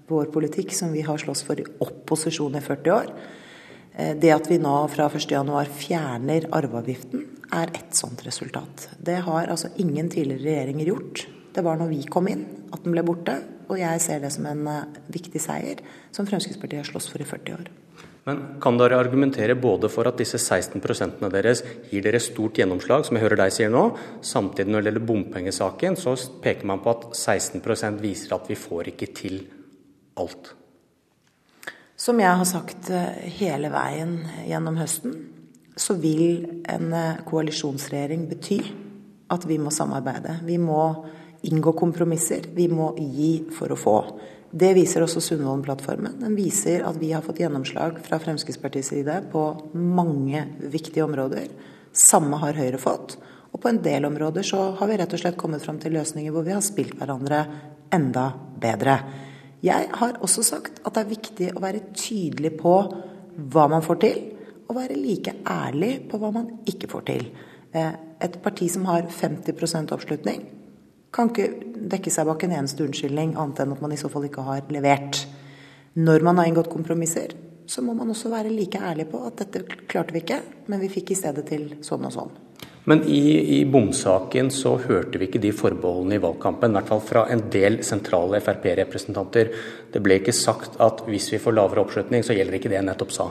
[0.09, 3.11] vår politikk, som vi har slåss for i opposisjon i 40 år.
[3.97, 7.27] Eh, det at vi nå fra 1.1 fjerner arveavgiften,
[7.59, 8.87] er ett sånt resultat.
[9.03, 11.27] Det har altså ingen tidligere regjeringer gjort.
[11.59, 13.35] Det var når vi kom inn at den ble borte.
[13.67, 15.83] Og jeg ser det som en eh, viktig seier
[16.15, 17.71] som Fremskrittspartiet har slåss for i 40 år.
[18.29, 23.17] Men kan dere argumentere både for at disse 16% deres gir dere stort gjennomslag, som
[23.17, 23.83] jeg hører deg sier nå,
[24.23, 28.93] samtidig når det gjelder bompengesaken, så peker man på at 16% viser at vi får
[28.93, 29.41] ikke til
[30.21, 30.53] alt?
[31.99, 35.19] Som jeg har sagt eh, hele veien gjennom høsten,
[35.75, 38.61] så vil en eh, koalisjonsregjering bety
[39.35, 40.39] at vi må samarbeide.
[40.47, 40.83] Vi må
[41.43, 42.49] inngå kompromisser.
[42.55, 43.97] Vi må gi for å få.
[44.51, 46.18] Det viser også Sundvolden-plattformen.
[46.22, 49.43] Den viser at vi har fått gjennomslag fra Fremskrittspartiets side på
[49.76, 51.51] mange viktige områder.
[51.93, 53.18] Samme har Høyre fått.
[53.53, 56.32] Og på en del områder så har vi rett og slett kommet fram til løsninger
[56.32, 57.43] hvor vi har spilt hverandre
[57.95, 58.30] enda
[58.61, 58.99] bedre.
[59.64, 62.74] Jeg har også sagt at det er viktig å være tydelig på
[63.53, 64.20] hva man får til,
[64.68, 67.24] og være like ærlig på hva man ikke får til.
[67.72, 70.43] Eh, et parti som har 50% oppslutning,
[71.15, 71.49] kan ikke
[71.93, 74.67] dekke seg bak en eneste unnskyldning, annet enn at man i så fall ikke har
[74.75, 75.23] levert.
[75.99, 77.33] Når man har inngått kompromisser,
[77.69, 80.93] så må man også være like ærlig på at dette klarte vi ikke, men vi
[80.93, 82.37] fikk i stedet til sånn og sånn.
[82.89, 87.03] Men i, i bomsaken så hørte vi ikke de forbeholdene i valgkampen, i hvert fall
[87.05, 89.51] fra en del sentrale Frp-representanter.
[89.93, 92.89] Det ble ikke sagt at hvis vi får lavere oppslutning, så gjelder ikke det jeg
[92.89, 93.29] nettopp sa.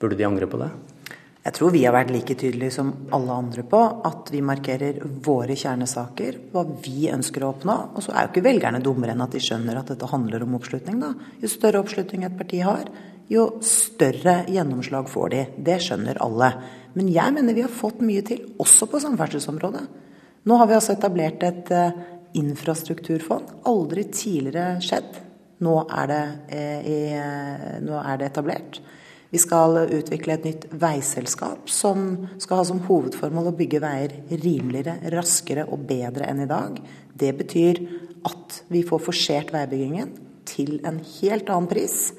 [0.00, 0.70] Burde de angre på det?
[1.40, 5.54] Jeg tror vi har vært like tydelige som alle andre på at vi markerer våre
[5.56, 7.76] kjernesaker, hva vi ønsker å oppnå.
[7.96, 10.58] Og så er jo ikke velgerne dummere enn at de skjønner at dette handler om
[10.58, 11.14] oppslutning, da.
[11.40, 12.92] Jo større oppslutning et parti har,
[13.30, 15.42] jo større gjennomslag får de.
[15.70, 16.52] Det skjønner alle.
[16.98, 19.84] Men jeg mener vi har fått mye til, også på samferdselsområdet.
[20.44, 21.98] Nå har vi altså etablert et eh,
[22.40, 23.60] infrastrukturfond.
[23.70, 25.20] Aldri tidligere skjedd.
[25.64, 26.22] Nå er det,
[26.56, 28.80] eh, eh, nå er det etablert.
[29.30, 34.96] Vi skal utvikle et nytt veiselskap som skal ha som hovedformål å bygge veier rimeligere,
[35.14, 36.80] raskere og bedre enn i dag.
[37.14, 37.78] Det betyr
[38.26, 40.10] at vi får forsert veibyggingen
[40.50, 42.10] til en helt annen pris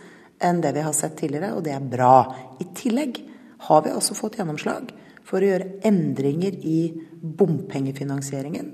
[0.41, 2.15] enn det vi har sett tidligere, og det er bra.
[2.63, 3.19] I tillegg
[3.67, 4.93] har vi også fått gjennomslag
[5.27, 6.79] for å gjøre endringer i
[7.21, 8.71] bompengefinansieringen.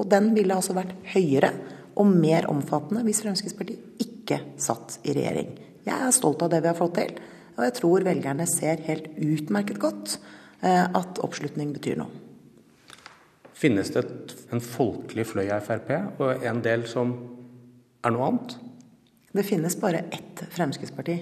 [0.00, 1.52] Og den ville altså vært høyere
[2.00, 5.52] og mer omfattende hvis Fremskrittspartiet ikke satt i regjering.
[5.84, 7.14] Jeg er stolt av det vi har fått til.
[7.54, 10.18] Og jeg tror velgerne ser helt utmerket godt
[10.64, 12.22] eh, at oppslutning betyr noe.
[13.54, 14.02] Finnes det
[14.52, 17.14] en folkelig fløy av Frp, og en del som
[18.04, 18.56] er noe annet?
[19.34, 21.16] Det finnes bare ett Fremskrittsparti.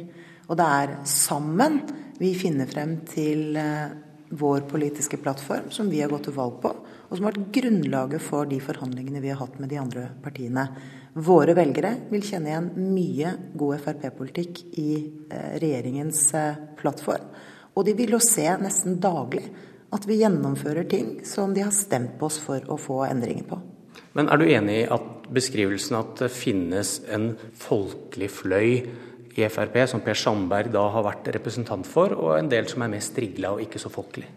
[0.49, 1.79] Og det er sammen
[2.19, 3.93] vi finner frem til eh,
[4.33, 8.25] vår politiske plattform, som vi har gått til valg på, og som har vært grunnlaget
[8.25, 10.67] for de forhandlingene vi har hatt med de andre partiene.
[11.13, 14.93] Våre velgere vil kjenne igjen mye god Frp-politikk i
[15.29, 17.27] eh, regjeringens eh, plattform.
[17.77, 19.45] Og de vil jo se nesten daglig
[19.93, 23.61] at vi gjennomfører ting som de har stemt på oss for å få endringer på.
[24.17, 28.71] Men er du enig i at beskrivelsen at det finnes en folkelig fløy
[29.33, 32.93] i Frp, som Per Sandberg da har vært representant for, og en del som er
[32.93, 34.29] mer strigla og ikke så folkelig?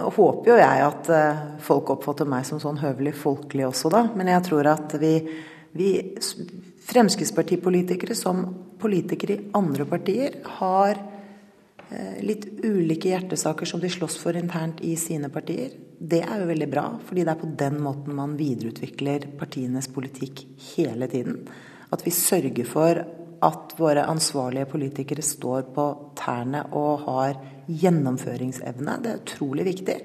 [0.00, 4.06] Nå håper jo jeg at eh, folk oppfatter meg som sånn høvelig folkelig også, da.
[4.16, 5.14] Men jeg tror at vi
[5.72, 6.18] vi
[6.90, 8.42] Fremskrittspartipolitikere som
[8.80, 14.96] politikere i andre partier har eh, litt ulike hjertesaker som de slåss for internt i
[14.98, 15.76] sine partier.
[16.00, 20.42] Det er jo veldig bra, fordi det er på den måten man videreutvikler partienes politikk
[20.72, 21.44] hele tiden.
[21.94, 23.04] At vi sørger for
[23.40, 25.86] at våre ansvarlige politikere står på
[26.18, 27.38] tærne og har
[27.70, 28.98] gjennomføringsevne.
[29.00, 29.96] Det er utrolig viktig.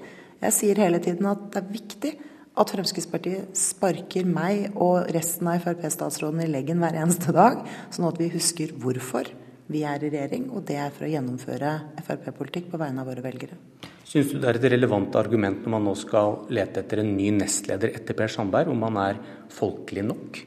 [0.45, 2.13] Jeg sier hele tiden at det er viktig
[2.55, 8.21] at Fremskrittspartiet sparker meg og resten av Frp-statsrådene i leggen hver eneste dag, sånn at
[8.21, 9.31] vi husker hvorfor
[9.71, 11.75] vi er i regjering, og det er for å gjennomføre
[12.05, 13.57] Frp-politikk på vegne av våre velgere.
[14.05, 17.31] Syns du det er et relevant argument når man nå skal lete etter en ny
[17.35, 20.43] nestleder etter Per Sandberg, om han er folkelig nok?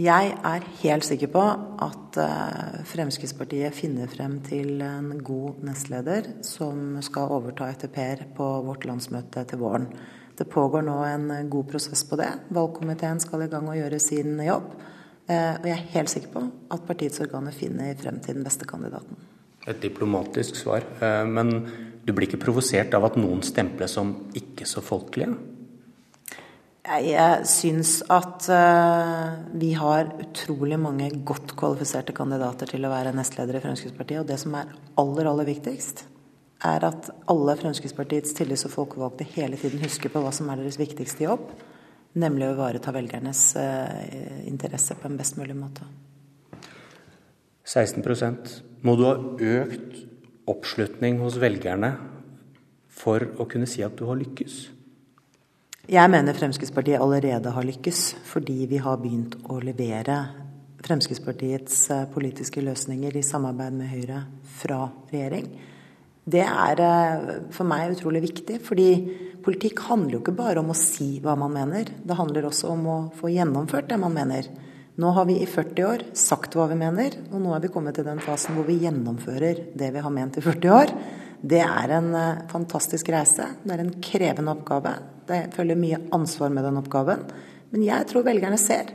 [0.00, 1.42] Jeg er helt sikker på
[1.84, 8.48] at eh, Fremskrittspartiet finner frem til en god nestleder som skal overta etter Per på
[8.64, 9.90] vårt landsmøte til våren.
[10.42, 12.26] Det pågår nå en god prosess på det.
[12.50, 14.72] Valgkomiteen skal i gang og gjøre sin jobb.
[15.30, 16.42] Eh, og jeg er helt sikker på
[16.74, 19.20] at partiets organer finner frem til den beste kandidaten.
[19.70, 20.82] Et diplomatisk svar.
[20.98, 21.54] Eh, men
[22.02, 25.38] du blir ikke provosert av at noen stemples som ikke så folkelige?
[26.82, 28.48] Jeg syns at
[29.54, 34.24] vi har utrolig mange godt kvalifiserte kandidater til å være nestleder i Fremskrittspartiet.
[34.24, 36.02] Og det som er aller, aller viktigst,
[36.62, 40.78] er at alle Fremskrittspartiets tillits- og folkevalgte hele tiden husker på hva som er deres
[40.80, 41.48] viktigste jobb,
[42.18, 45.86] nemlig å ivareta velgernes eh, interesse på en best mulig måte.
[47.66, 50.00] 16% Må du ha økt
[50.50, 51.92] oppslutning hos velgerne
[52.90, 54.56] for å kunne si at du har lykkes?
[55.90, 60.18] Jeg mener Fremskrittspartiet allerede har lykkes, fordi vi har begynt å levere
[60.82, 64.24] Fremskrittspartiets eh, politiske løsninger i samarbeid med Høyre
[64.58, 65.50] fra regjering.
[66.22, 68.90] Det er eh, for meg utrolig viktig, fordi
[69.42, 71.88] politikk handler jo ikke bare om å si hva man mener.
[71.98, 74.46] Det handler også om å få gjennomført det man mener.
[75.02, 77.96] Nå har vi i 40 år sagt hva vi mener, og nå er vi kommet
[77.98, 80.92] til den fasen hvor vi gjennomfører det vi har ment i 40 år.
[81.42, 83.48] Det er en eh, fantastisk reise.
[83.64, 84.92] Det er en krevende oppgave.
[85.26, 87.24] Det følger mye ansvar med den oppgaven.
[87.72, 88.92] Men jeg tror velgerne ser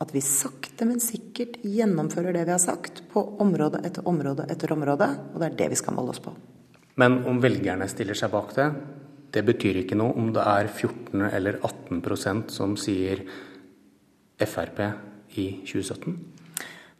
[0.00, 4.72] at vi sakte, men sikkert gjennomfører det vi har sagt, på område etter område etter
[4.72, 5.10] område.
[5.34, 6.32] Og det er det vi skal måle oss på.
[6.98, 8.66] Men om velgerne stiller seg bak det,
[9.30, 13.22] det betyr ikke noe om det er 14 eller 18% som sier
[14.40, 14.80] Frp
[15.38, 16.16] i 2017?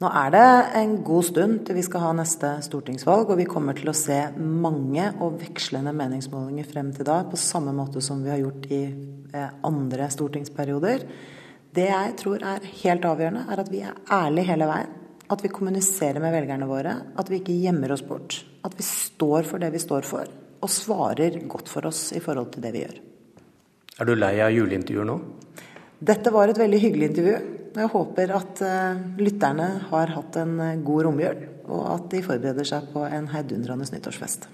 [0.01, 0.45] Nå er det
[0.81, 4.17] en god stund til vi skal ha neste stortingsvalg, og vi kommer til å se
[4.41, 8.81] mange og vekslende meningsmålinger frem til da, på samme måte som vi har gjort i
[8.89, 11.05] eh, andre stortingsperioder.
[11.77, 14.97] Det jeg tror er helt avgjørende, er at vi er ærlige hele veien.
[15.31, 16.97] At vi kommuniserer med velgerne våre.
[17.19, 18.41] At vi ikke gjemmer oss bort.
[18.67, 20.27] At vi står for det vi står for,
[20.61, 22.99] og svarer godt for oss i forhold til det vi gjør.
[24.01, 25.17] Er du lei av juleintervjuer nå?
[26.01, 27.39] Dette var et veldig hyggelig intervju.
[27.77, 32.67] Jeg håper at uh, lytterne har hatt en uh, god romjul, og at de forbereder
[32.67, 34.49] seg på en heidundrende nyttårsfest.